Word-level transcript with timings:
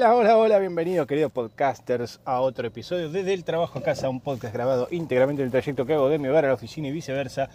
Hola, 0.00 0.14
hola, 0.14 0.38
hola, 0.38 0.58
bienvenidos 0.58 1.06
queridos 1.06 1.30
podcasters 1.30 2.20
a 2.24 2.40
otro 2.40 2.66
episodio 2.66 3.10
desde 3.10 3.34
el 3.34 3.44
trabajo 3.44 3.78
a 3.78 3.82
casa, 3.82 4.08
un 4.08 4.22
podcast 4.22 4.54
grabado 4.54 4.88
íntegramente 4.90 5.42
en 5.42 5.48
el 5.48 5.52
trayecto 5.52 5.84
que 5.84 5.92
hago 5.92 6.08
de 6.08 6.18
mi 6.18 6.26
hogar 6.26 6.46
a 6.46 6.48
la 6.48 6.54
oficina 6.54 6.88
y 6.88 6.90
viceversa. 6.90 7.50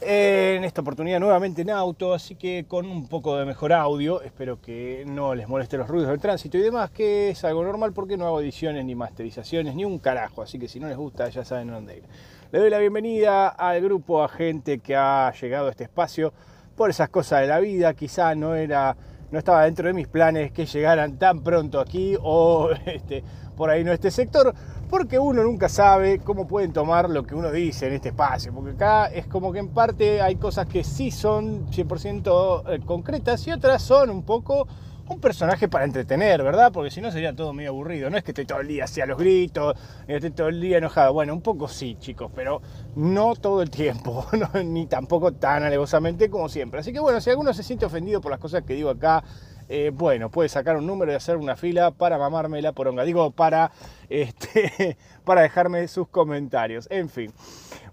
En 0.00 0.64
esta 0.64 0.80
oportunidad 0.80 1.20
nuevamente 1.20 1.62
en 1.62 1.70
auto, 1.70 2.12
así 2.12 2.34
que 2.34 2.64
con 2.66 2.86
un 2.86 3.06
poco 3.06 3.36
de 3.36 3.44
mejor 3.44 3.72
audio, 3.72 4.20
espero 4.22 4.60
que 4.60 5.04
no 5.06 5.36
les 5.36 5.46
moleste 5.46 5.76
los 5.76 5.86
ruidos 5.86 6.08
del 6.08 6.18
tránsito 6.18 6.58
y 6.58 6.62
demás, 6.62 6.90
que 6.90 7.30
es 7.30 7.44
algo 7.44 7.62
normal 7.62 7.92
porque 7.92 8.16
no 8.16 8.26
hago 8.26 8.40
ediciones 8.40 8.84
ni 8.84 8.96
masterizaciones 8.96 9.76
ni 9.76 9.84
un 9.84 10.00
carajo, 10.00 10.42
así 10.42 10.58
que 10.58 10.66
si 10.66 10.80
no 10.80 10.88
les 10.88 10.96
gusta 10.96 11.28
ya 11.28 11.44
saben 11.44 11.68
dónde 11.68 11.98
ir. 11.98 12.04
Le 12.50 12.58
doy 12.58 12.68
la 12.68 12.78
bienvenida 12.78 13.46
al 13.46 13.80
grupo, 13.80 14.24
a 14.24 14.28
gente 14.28 14.80
que 14.80 14.96
ha 14.96 15.32
llegado 15.40 15.68
a 15.68 15.70
este 15.70 15.84
espacio 15.84 16.32
por 16.74 16.90
esas 16.90 17.10
cosas 17.10 17.42
de 17.42 17.46
la 17.46 17.60
vida, 17.60 17.94
quizá 17.94 18.34
no 18.34 18.56
era 18.56 18.96
no 19.30 19.38
estaba 19.38 19.64
dentro 19.64 19.88
de 19.88 19.94
mis 19.94 20.08
planes 20.08 20.52
que 20.52 20.66
llegaran 20.66 21.18
tan 21.18 21.40
pronto 21.40 21.80
aquí 21.80 22.16
o 22.20 22.70
este, 22.86 23.24
por 23.56 23.70
ahí 23.70 23.82
no 23.84 23.92
este 23.92 24.10
sector, 24.10 24.54
porque 24.88 25.18
uno 25.18 25.42
nunca 25.42 25.68
sabe 25.68 26.18
cómo 26.18 26.46
pueden 26.46 26.72
tomar 26.72 27.10
lo 27.10 27.24
que 27.24 27.34
uno 27.34 27.50
dice 27.50 27.86
en 27.86 27.94
este 27.94 28.10
espacio, 28.10 28.52
porque 28.52 28.72
acá 28.72 29.06
es 29.06 29.26
como 29.26 29.52
que 29.52 29.58
en 29.58 29.68
parte 29.68 30.20
hay 30.20 30.36
cosas 30.36 30.66
que 30.66 30.84
sí 30.84 31.10
son 31.10 31.66
100% 31.68 32.62
eh, 32.68 32.80
concretas 32.84 33.46
y 33.46 33.52
otras 33.52 33.82
son 33.82 34.10
un 34.10 34.22
poco 34.22 34.68
un 35.08 35.20
personaje 35.20 35.68
para 35.68 35.84
entretener, 35.84 36.42
¿verdad? 36.42 36.72
Porque 36.72 36.90
si 36.90 37.00
no 37.00 37.10
sería 37.10 37.34
todo 37.34 37.52
medio 37.52 37.70
aburrido. 37.70 38.10
No 38.10 38.16
es 38.16 38.24
que 38.24 38.32
esté 38.32 38.44
todo 38.44 38.60
el 38.60 38.68
día 38.68 38.84
hacia 38.84 39.06
los 39.06 39.18
gritos, 39.18 39.76
ni 40.08 40.14
esté 40.14 40.30
todo 40.30 40.48
el 40.48 40.60
día 40.60 40.78
enojado. 40.78 41.12
Bueno, 41.12 41.32
un 41.32 41.42
poco 41.42 41.68
sí, 41.68 41.96
chicos, 41.98 42.30
pero 42.34 42.60
no 42.94 43.34
todo 43.36 43.62
el 43.62 43.70
tiempo, 43.70 44.26
ni 44.64 44.86
tampoco 44.86 45.32
tan 45.32 45.62
alevosamente 45.62 46.28
como 46.28 46.48
siempre. 46.48 46.80
Así 46.80 46.92
que 46.92 47.00
bueno, 47.00 47.20
si 47.20 47.30
alguno 47.30 47.52
se 47.54 47.62
siente 47.62 47.86
ofendido 47.86 48.20
por 48.20 48.30
las 48.30 48.40
cosas 48.40 48.62
que 48.62 48.74
digo 48.74 48.90
acá, 48.90 49.22
eh, 49.68 49.90
bueno, 49.92 50.30
puede 50.30 50.48
sacar 50.48 50.76
un 50.76 50.86
número 50.86 51.12
y 51.12 51.14
hacer 51.16 51.36
una 51.36 51.56
fila 51.56 51.90
para 51.90 52.18
mamarme 52.18 52.62
la 52.62 52.72
poronga. 52.72 53.04
Digo, 53.04 53.30
para, 53.30 53.72
este, 54.08 54.96
para 55.24 55.42
dejarme 55.42 55.86
sus 55.88 56.08
comentarios. 56.08 56.86
En 56.90 57.08
fin. 57.08 57.32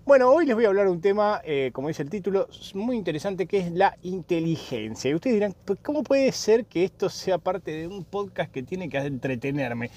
Bueno, 0.05 0.29
hoy 0.31 0.45
les 0.45 0.53
voy 0.53 0.65
a 0.65 0.67
hablar 0.67 0.89
un 0.89 0.99
tema, 0.99 1.39
eh, 1.45 1.71
como 1.71 1.87
dice 1.87 2.03
el 2.03 2.09
título, 2.09 2.49
muy 2.73 2.97
interesante, 2.97 3.45
que 3.47 3.59
es 3.59 3.71
la 3.71 3.95
inteligencia. 4.01 5.09
Y 5.09 5.13
ustedes 5.13 5.35
dirán, 5.35 5.55
pues, 5.63 5.79
¿cómo 5.81 6.03
puede 6.03 6.29
ser 6.33 6.65
que 6.65 6.83
esto 6.83 7.07
sea 7.07 7.37
parte 7.37 7.71
de 7.71 7.87
un 7.87 8.03
podcast 8.03 8.51
que 8.51 8.63
tiene 8.63 8.89
que 8.89 8.97
entretenerme? 8.97 9.91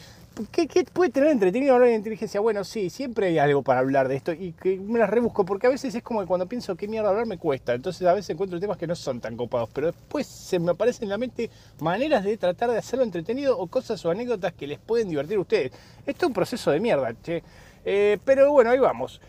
¿Qué, 0.53 0.69
puede 0.93 1.11
tener 1.11 1.31
entretenido 1.31 1.75
hablar 1.75 1.89
de 1.89 1.97
inteligencia? 1.97 2.39
Bueno, 2.41 2.63
sí, 2.63 2.89
siempre 2.89 3.27
hay 3.27 3.39
algo 3.39 3.63
para 3.63 3.81
hablar 3.81 4.07
de 4.07 4.15
esto 4.15 4.33
y 4.33 4.53
que 4.53 4.79
me 4.79 5.01
las 5.01 5.11
rebusco, 5.11 5.45
porque 5.45 5.67
a 5.67 5.71
veces 5.71 5.93
es 5.93 6.05
como 6.05 6.21
que 6.21 6.27
cuando 6.27 6.47
pienso 6.47 6.77
qué 6.77 6.87
mierda 6.87 7.09
hablar 7.09 7.27
me 7.27 7.39
cuesta. 7.39 7.75
Entonces 7.75 8.07
a 8.07 8.13
veces 8.13 8.31
encuentro 8.31 8.61
temas 8.61 8.77
que 8.77 8.87
no 8.87 8.95
son 8.95 9.21
tan 9.21 9.37
copados, 9.37 9.71
pero 9.73 9.89
después 9.89 10.25
se 10.25 10.61
me 10.61 10.71
aparecen 10.71 11.05
en 11.05 11.09
la 11.09 11.19
mente 11.19 11.51
maneras 11.81 12.23
de 12.23 12.37
tratar 12.37 12.71
de 12.71 12.79
hacerlo 12.79 13.05
entretenido 13.05 13.59
o 13.59 13.67
cosas 13.67 14.05
o 14.05 14.11
anécdotas 14.13 14.53
que 14.53 14.69
les 14.69 14.79
pueden 14.79 15.09
divertir 15.09 15.37
a 15.37 15.41
ustedes. 15.41 15.73
Esto 16.07 16.27
es 16.27 16.29
un 16.29 16.33
proceso 16.33 16.71
de 16.71 16.79
mierda, 16.79 17.13
che. 17.25 17.43
Eh, 17.85 18.19
pero 18.25 18.53
bueno, 18.53 18.71
ahí 18.71 18.79
vamos. 18.79 19.21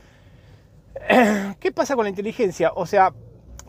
¿Qué 1.59 1.71
pasa 1.71 1.95
con 1.95 2.05
la 2.05 2.09
inteligencia? 2.09 2.71
O 2.75 2.85
sea, 2.85 3.13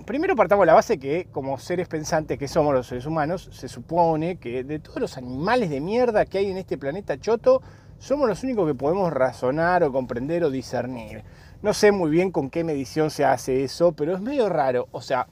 primero 0.07 0.37
partamos 0.37 0.63
de 0.63 0.67
la 0.67 0.75
base 0.75 0.99
que 0.99 1.27
como 1.31 1.59
seres 1.59 1.89
pensantes 1.89 2.39
que 2.39 2.49
somos 2.49 2.75
los 2.75 2.87
seres 2.87 3.07
humanos, 3.07 3.51
se 3.53 3.69
supone 3.69 4.37
que 4.37 4.65
de 4.65 4.79
todos 4.79 5.01
los 5.01 5.17
animales 5.17 5.71
de 5.71 5.81
mierda 5.81 6.25
que 6.25 6.39
hay 6.39 6.51
en 6.51 6.57
este 6.57 6.79
planeta 6.79 7.19
choto, 7.19 7.63
somos 7.99 8.29
los 8.29 8.43
únicos 8.43 8.67
que 8.67 8.75
podemos 8.75 9.13
razonar 9.13 9.83
o 9.85 9.93
comprender 9.93 10.45
o 10.45 10.51
discernir. 10.51 11.25
No 11.63 11.75
sé 11.75 11.91
muy 11.91 12.11
bien 12.11 12.31
con 12.31 12.51
qué 12.51 12.63
medición 12.63 13.11
se 13.11 13.25
hace 13.25 13.65
eso, 13.65 13.93
pero 13.93 14.15
es 14.15 14.21
medio 14.21 14.49
raro. 14.49 14.89
O 14.93 15.03
sea, 15.03 15.27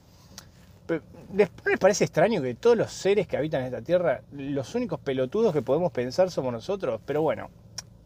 después 1.29 1.65
me 1.65 1.77
parece 1.77 2.03
extraño 2.03 2.41
que 2.41 2.55
todos 2.55 2.77
los 2.77 2.91
seres 2.91 3.27
que 3.27 3.37
habitan 3.37 3.63
esta 3.63 3.81
tierra, 3.81 4.21
los 4.31 4.75
únicos 4.75 4.99
pelotudos 4.99 5.53
que 5.53 5.61
podemos 5.61 5.91
pensar 5.91 6.29
somos 6.29 6.51
nosotros, 6.51 6.99
pero 7.05 7.21
bueno, 7.21 7.49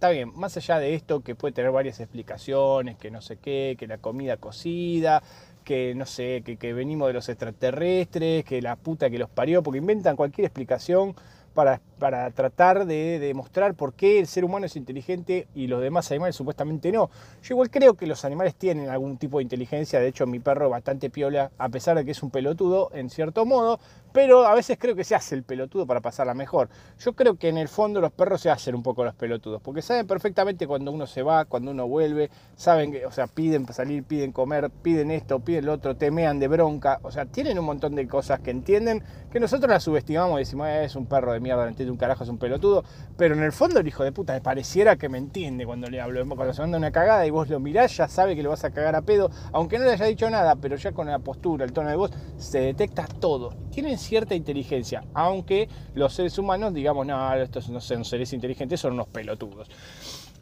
está 0.02 0.10
bien, 0.10 0.32
más 0.34 0.58
allá 0.58 0.80
de 0.80 0.96
esto 0.96 1.22
que 1.22 1.36
puede 1.36 1.52
tener 1.52 1.70
varias 1.70 2.00
explicaciones, 2.00 2.98
que 2.98 3.12
no 3.12 3.22
sé 3.22 3.38
qué, 3.38 3.76
que 3.78 3.86
la 3.86 4.00
comida 4.00 4.36
cocida, 4.38 5.22
que 5.64 5.94
no 5.94 6.08
sé, 6.08 6.42
que, 6.42 6.74
venimos 6.74 7.08
de 7.08 7.14
los 7.14 7.30
extraterrestres, 7.30 8.44
que 8.44 8.64
la 8.64 8.78
puta 8.78 9.12
que 9.12 9.20
los 9.20 9.30
parió, 9.30 9.62
porque 9.62 9.78
inventan 9.78 10.16
cualquier 10.16 10.46
explicación 10.46 11.14
para, 11.54 11.82
para, 12.00 12.32
tratar 12.32 12.88
de 12.88 13.20
demostrar 13.20 13.76
por 13.76 13.94
qué 13.94 14.18
el 14.18 14.26
ser 14.26 14.44
humano 14.44 14.66
es 14.66 14.76
inteligente 14.76 15.48
y 15.54 15.68
los 15.68 15.84
demás 15.84 16.10
animales 16.10 16.36
supuestamente 16.36 16.92
no. 16.92 17.12
Yo 17.44 17.54
igual 17.54 17.70
creo 17.70 17.94
que 17.94 18.08
los 18.08 18.26
animales 18.26 18.56
tienen 18.56 18.90
algún 18.90 19.18
tipo 19.18 19.38
de 19.38 19.44
inteligencia, 19.44 20.00
de 20.00 20.08
hecho 20.08 20.26
mi 20.26 20.40
perro 20.40 20.68
bastante 20.68 21.12
piola, 21.12 21.52
a 21.60 21.70
pesar 21.70 21.96
de 21.96 22.06
que 22.06 22.12
es 22.12 22.24
un 22.24 22.32
pelotudo 22.32 22.90
en 22.96 23.12
cierto 23.12 23.46
modo, 23.46 23.80
pero 24.14 24.46
a 24.46 24.54
veces 24.54 24.78
creo 24.80 24.96
que 24.96 25.04
se 25.04 25.16
hace 25.16 25.36
el 25.36 25.44
pelotudo 25.44 25.86
para 25.86 26.02
pasarla 26.02 26.34
mejor. 26.34 26.70
Yo 27.00 27.14
creo 27.14 27.36
que 27.36 27.50
en 27.50 27.58
el 27.58 27.68
fondo 27.68 28.02
los 28.02 28.12
perros 28.12 28.42
se 28.42 28.50
hacen 28.50 28.76
un 28.76 28.84
poco 28.84 29.04
los 29.04 29.16
pelotudos, 29.16 29.62
porque 29.62 29.82
saben 29.82 30.08
perfectamente 30.08 30.68
cuando 30.68 30.92
uno 30.92 31.08
se 31.08 31.24
va, 31.24 31.46
cuando 31.46 31.72
uno 31.72 31.88
vuelve, 31.88 32.30
saben 32.56 32.92
que, 32.92 33.06
o 33.06 33.12
sea, 33.12 33.28
piden 33.28 33.66
salir, 33.74 34.04
piden 34.04 34.32
comer, 34.32 34.70
piden 34.70 35.12
esto, 35.12 35.40
piden 35.40 35.66
lo 35.66 35.74
otro, 35.74 35.96
temean 35.96 36.40
de 36.40 36.48
bronca, 36.48 37.00
o 37.04 37.12
sea, 37.12 37.26
tienen 37.26 37.58
un 37.60 37.66
montón 37.66 37.96
de 37.96 38.08
cosas 38.08 38.40
que 38.40 38.52
entienden, 38.52 39.04
que 39.32 39.40
nosotros 39.40 39.70
las 39.70 39.84
subestimamos 39.84 40.38
y 40.38 40.44
decimos, 40.44 40.68
eh, 40.68 40.86
es 40.86 40.96
un 40.96 41.06
perro 41.06 41.34
de 41.34 41.40
mierda, 41.40 41.64
no 41.64 41.70
entiende 41.70 41.92
un 41.92 41.98
carajo, 41.98 42.24
es 42.24 42.30
un 42.30 42.38
pelotudo, 42.38 42.84
pero 43.18 43.36
en 43.36 43.44
el 43.44 43.52
fondo 43.52 43.80
el 43.80 43.88
hijo 43.88 44.04
de 44.04 44.12
puta 44.12 44.34
me 44.34 44.42
pareciera 44.42 44.96
que 44.96 45.10
me 45.10 45.18
entiende 45.18 45.66
cuando 45.66 45.90
le 45.90 46.02
hablo, 46.02 46.28
cuando 46.36 46.54
se 46.54 46.62
manda 46.62 46.78
una 46.78 46.92
cagada 46.92 47.26
y 47.26 47.30
vos 47.30 47.50
lo 47.50 47.60
mirás, 47.60 47.96
ya 47.96 48.08
sabe 48.08 48.36
que 48.36 48.44
lo 48.44 48.50
vas 48.50 48.64
a 48.64 48.72
cagar 48.72 48.96
a 48.96 49.02
pedo, 49.02 49.32
aunque 49.54 49.80
no 49.80 49.86
le 49.86 49.92
haya 49.92 50.06
dicho 50.06 50.30
nada, 50.30 50.56
pero 50.56 50.76
ya 50.76 50.92
con 50.92 51.08
la 51.08 51.20
postura, 51.20 51.66
el 51.66 51.74
tono 51.74 51.90
de 51.90 51.96
voz, 51.96 52.12
se 52.38 52.60
detecta 52.60 53.06
todo. 53.20 53.54
Cierta 54.02 54.36
inteligencia, 54.36 55.04
aunque 55.14 55.70
los 55.94 56.14
seres 56.14 56.38
humanos 56.38 56.74
digamos, 56.74 57.06
no, 57.06 57.34
estos 57.36 57.70
no 57.70 57.80
son 57.80 58.06
seres 58.06 58.34
inteligentes, 58.34 58.80
son 58.80 58.94
unos 58.94 59.08
pelotudos. 59.08 59.70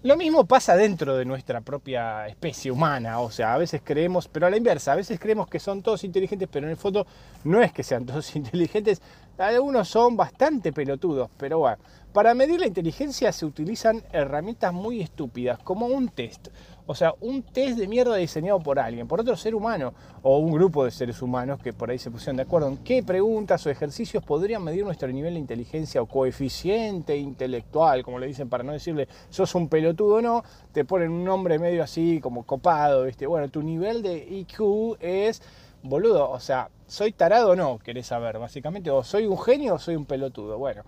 Lo 0.02 0.16
mismo 0.16 0.46
pasa 0.46 0.78
dentro 0.78 1.18
de 1.18 1.25
nuestra 1.25 1.59
propia 1.59 2.25
especie 2.28 2.72
humana, 2.72 3.19
o 3.19 3.30
sea, 3.31 3.53
a 3.53 3.58
veces 3.58 3.81
creemos, 3.84 4.30
pero 4.30 4.48
a 4.48 4.50
la 4.50 4.56
inversa, 4.56 4.94
a 4.94 4.96
veces 4.96 5.19
creemos 5.19 5.50
que 5.50 5.59
son 5.59 5.81
todos 5.81 6.06
inteligentes, 6.06 6.48
pero 6.50 6.68
en 6.68 6.72
el 6.72 6.78
fondo 6.78 7.06
no 7.44 7.62
es 7.62 7.74
que 7.74 7.84
sean 7.84 8.06
todos 8.06 8.34
inteligentes, 8.38 9.02
algunos 9.48 9.88
son 9.88 10.18
bastante 10.18 10.74
pelotudos, 10.74 11.30
pero 11.38 11.60
bueno, 11.60 11.78
para 12.14 12.34
medir 12.34 12.60
la 12.60 12.68
inteligencia 12.68 13.32
se 13.32 13.46
utilizan 13.46 14.04
herramientas 14.12 14.74
muy 14.74 15.00
estúpidas, 15.02 15.60
como 15.60 15.86
un 15.86 16.10
test. 16.10 16.50
O 16.88 16.96
sea, 16.96 17.14
un 17.22 17.44
test 17.44 17.78
de 17.78 17.88
mierda 17.88 18.16
diseñado 18.16 18.60
por 18.60 18.80
alguien, 18.80 19.08
por 19.08 19.22
otro 19.22 19.38
ser 19.38 19.54
humano 19.54 19.94
o 20.24 20.40
un 20.40 20.52
grupo 20.52 20.84
de 20.84 20.90
seres 20.90 21.22
humanos 21.22 21.62
que 21.62 21.72
por 21.72 21.92
ahí 21.92 22.00
se 22.00 22.10
pusieron 22.10 22.38
de 22.38 22.44
acuerdo 22.44 22.68
en 22.68 22.78
qué 22.78 23.04
preguntas 23.04 23.64
o 23.66 23.70
ejercicios 23.70 24.24
podrían 24.24 24.64
medir 24.64 24.84
nuestro 24.84 25.08
nivel 25.08 25.36
de 25.36 25.40
inteligencia 25.40 26.02
o 26.02 26.08
coeficiente 26.08 27.16
intelectual, 27.16 28.04
como 28.04 28.18
le 28.18 28.26
dicen 28.26 28.50
para 28.50 28.64
no 28.64 28.72
decirle 28.72 29.08
sos 29.30 29.54
un 29.54 29.70
pelotudo 29.70 30.16
o 30.16 30.22
no, 30.22 30.44
te 30.72 30.84
ponen 30.84 31.12
un 31.12 31.24
nombre 31.24 31.60
medio 31.60 31.84
así 31.84 32.20
como 32.20 32.44
copado, 32.44 33.04
¿viste? 33.04 33.28
Bueno, 33.28 33.50
tu 33.50 33.62
nivel 33.62 34.02
de 34.02 34.18
IQ 34.18 34.98
es 35.00 35.44
boludo, 35.84 36.30
o 36.30 36.40
sea, 36.40 36.70
soy 36.90 37.12
tarado 37.12 37.52
o 37.52 37.56
no, 37.56 37.80
querés 37.80 38.08
saber, 38.08 38.40
básicamente, 38.40 38.90
o 38.90 39.04
soy 39.04 39.28
un 39.28 39.38
genio 39.38 39.76
o 39.76 39.80
soy 39.80 39.96
un 39.96 40.06
pelotudo. 40.06 40.58
Bueno, 40.58 40.84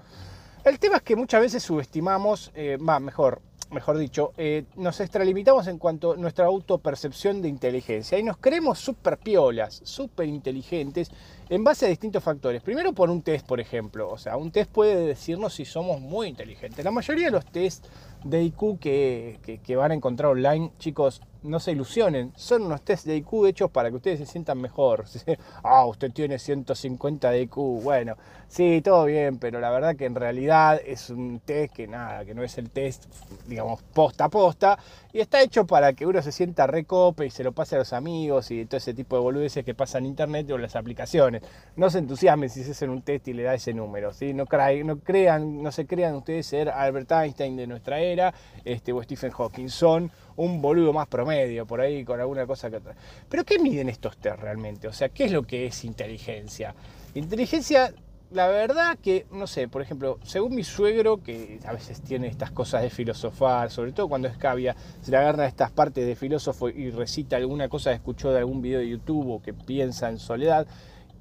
el 0.65 0.79
tema 0.79 0.97
es 0.97 1.03
que 1.03 1.15
muchas 1.15 1.41
veces 1.41 1.63
subestimamos, 1.63 2.51
eh, 2.55 2.77
mejor, 2.79 3.41
mejor 3.69 3.97
dicho, 3.99 4.33
eh, 4.35 4.65
nos 4.75 4.99
extralimitamos 4.99 5.67
en 5.67 5.77
cuanto 5.77 6.13
a 6.13 6.17
nuestra 6.17 6.45
autopercepción 6.45 7.41
de 7.41 7.49
inteligencia 7.49 8.17
y 8.17 8.23
nos 8.23 8.37
creemos 8.37 8.79
súper 8.79 9.17
piolas, 9.17 9.79
súper 9.83 10.27
inteligentes 10.27 11.11
en 11.49 11.63
base 11.63 11.85
a 11.85 11.89
distintos 11.89 12.23
factores. 12.23 12.63
Primero 12.63 12.93
por 12.93 13.11
un 13.11 13.21
test, 13.21 13.45
por 13.45 13.59
ejemplo. 13.59 14.09
O 14.09 14.17
sea, 14.17 14.37
un 14.37 14.51
test 14.51 14.71
puede 14.71 15.05
decirnos 15.05 15.53
si 15.53 15.65
somos 15.65 16.01
muy 16.01 16.27
inteligentes. 16.27 16.83
La 16.83 16.91
mayoría 16.91 17.25
de 17.25 17.31
los 17.31 17.45
tests 17.45 17.87
de 18.23 18.43
IQ 18.43 18.79
que, 18.79 19.59
que 19.63 19.75
van 19.75 19.91
a 19.91 19.93
encontrar 19.93 20.31
online, 20.31 20.71
chicos, 20.79 21.21
no 21.43 21.59
se 21.59 21.71
ilusionen, 21.71 22.31
son 22.35 22.63
unos 22.63 22.81
test 22.83 23.05
de 23.05 23.15
IQ 23.15 23.47
hechos 23.47 23.71
para 23.71 23.89
que 23.89 23.95
ustedes 23.95 24.19
se 24.19 24.25
sientan 24.25 24.59
mejor. 24.59 25.05
Ah, 25.63 25.85
usted 25.85 26.11
tiene 26.11 26.39
150 26.39 27.29
de 27.29 27.41
IQ. 27.43 27.55
Bueno, 27.83 28.15
sí, 28.47 28.81
todo 28.83 29.05
bien, 29.05 29.37
pero 29.37 29.59
la 29.59 29.69
verdad 29.69 29.95
que 29.95 30.05
en 30.05 30.15
realidad 30.15 30.79
es 30.83 31.09
un 31.09 31.39
test 31.39 31.73
que 31.73 31.87
nada, 31.87 32.25
que 32.25 32.33
no 32.33 32.43
es 32.43 32.57
el 32.57 32.69
test, 32.69 33.05
digamos, 33.47 33.81
posta 33.93 34.25
a 34.25 34.29
posta, 34.29 34.79
y 35.13 35.19
está 35.19 35.41
hecho 35.41 35.65
para 35.65 35.93
que 35.93 36.05
uno 36.05 36.21
se 36.21 36.31
sienta 36.31 36.67
recope 36.67 37.25
y 37.25 37.29
se 37.29 37.43
lo 37.43 37.51
pase 37.51 37.75
a 37.75 37.79
los 37.79 37.93
amigos 37.93 38.51
y 38.51 38.65
todo 38.65 38.77
ese 38.77 38.93
tipo 38.93 39.15
de 39.15 39.21
boludeces 39.21 39.63
que 39.63 39.75
pasa 39.75 39.97
en 39.97 40.05
internet 40.05 40.49
o 40.51 40.55
en 40.55 40.61
las 40.63 40.75
aplicaciones. 40.75 41.43
No 41.75 41.89
se 41.89 41.99
entusiasmen 41.99 42.49
si 42.49 42.63
se 42.63 42.71
hacen 42.71 42.89
un 42.89 43.01
test 43.01 43.27
y 43.27 43.33
le 43.33 43.43
da 43.43 43.53
ese 43.53 43.73
número, 43.73 44.13
¿sí? 44.13 44.33
No, 44.33 44.45
no 44.83 44.99
crean, 44.99 45.61
no 45.61 45.71
se 45.71 45.85
crean 45.85 46.15
ustedes 46.15 46.45
ser 46.45 46.69
Albert 46.69 47.11
Einstein 47.11 47.55
de 47.55 47.67
nuestra 47.67 47.99
era, 47.99 48.33
este, 48.65 48.93
o 48.93 49.01
Stephen 49.03 49.31
Hawking. 49.31 49.69
Son 49.69 50.11
un 50.35 50.61
boludo 50.61 50.93
más 50.93 51.07
promedio, 51.07 51.65
por 51.65 51.81
ahí 51.81 52.03
con 52.03 52.19
alguna 52.19 52.45
cosa 52.45 52.69
que 52.69 52.77
otra. 52.77 52.95
Pero 53.29 53.43
¿qué 53.43 53.59
miden 53.59 53.89
estos 53.89 54.17
test 54.17 54.39
realmente? 54.39 54.87
O 54.87 54.93
sea, 54.93 55.09
¿qué 55.09 55.25
es 55.25 55.31
lo 55.31 55.43
que 55.43 55.65
es 55.65 55.83
inteligencia? 55.83 56.73
Inteligencia, 57.13 57.93
la 58.31 58.47
verdad 58.47 58.97
que, 58.97 59.25
no 59.31 59.45
sé, 59.45 59.67
por 59.67 59.81
ejemplo, 59.81 60.17
según 60.23 60.55
mi 60.55 60.63
suegro, 60.63 61.21
que 61.21 61.59
a 61.65 61.73
veces 61.73 62.01
tiene 62.01 62.27
estas 62.27 62.51
cosas 62.51 62.81
de 62.81 62.89
filosofar, 62.89 63.69
sobre 63.69 63.91
todo 63.91 64.07
cuando 64.07 64.29
es 64.29 64.37
cavia, 64.37 64.75
se 65.01 65.11
le 65.11 65.17
agarra 65.17 65.45
estas 65.47 65.71
partes 65.71 66.07
de 66.07 66.15
filósofo 66.15 66.69
y 66.69 66.91
recita 66.91 67.35
alguna 67.35 67.67
cosa 67.67 67.89
que 67.89 67.97
escuchó 67.97 68.31
de 68.31 68.39
algún 68.39 68.61
video 68.61 68.79
de 68.79 68.87
YouTube 68.87 69.29
o 69.29 69.41
que 69.41 69.53
piensa 69.53 70.07
en 70.07 70.17
soledad, 70.17 70.65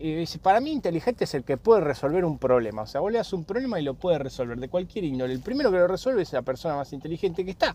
Y 0.02 0.24
para 0.38 0.60
mí 0.60 0.72
inteligente 0.72 1.24
es 1.24 1.34
el 1.34 1.44
que 1.44 1.58
puede 1.58 1.82
resolver 1.82 2.24
un 2.24 2.38
problema. 2.38 2.82
O 2.82 2.86
sea, 2.86 3.02
vos 3.02 3.12
le 3.12 3.18
das 3.18 3.34
un 3.34 3.44
problema 3.44 3.78
y 3.78 3.82
lo 3.82 3.92
puede 3.92 4.18
resolver 4.18 4.58
de 4.58 4.68
cualquier 4.68 5.04
índole. 5.04 5.34
El 5.34 5.40
primero 5.40 5.70
que 5.70 5.76
lo 5.76 5.86
resuelve 5.86 6.22
es 6.22 6.32
la 6.32 6.40
persona 6.40 6.74
más 6.76 6.92
inteligente 6.94 7.44
que 7.44 7.50
está. 7.50 7.74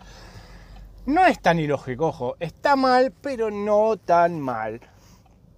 No 1.05 1.23
es 1.23 1.39
tan 1.39 1.59
ilógico, 1.59 2.07
ojo, 2.07 2.35
está 2.39 2.75
mal, 2.75 3.13
pero 3.21 3.51
no 3.51 3.95
tan 3.95 4.39
mal. 4.39 4.81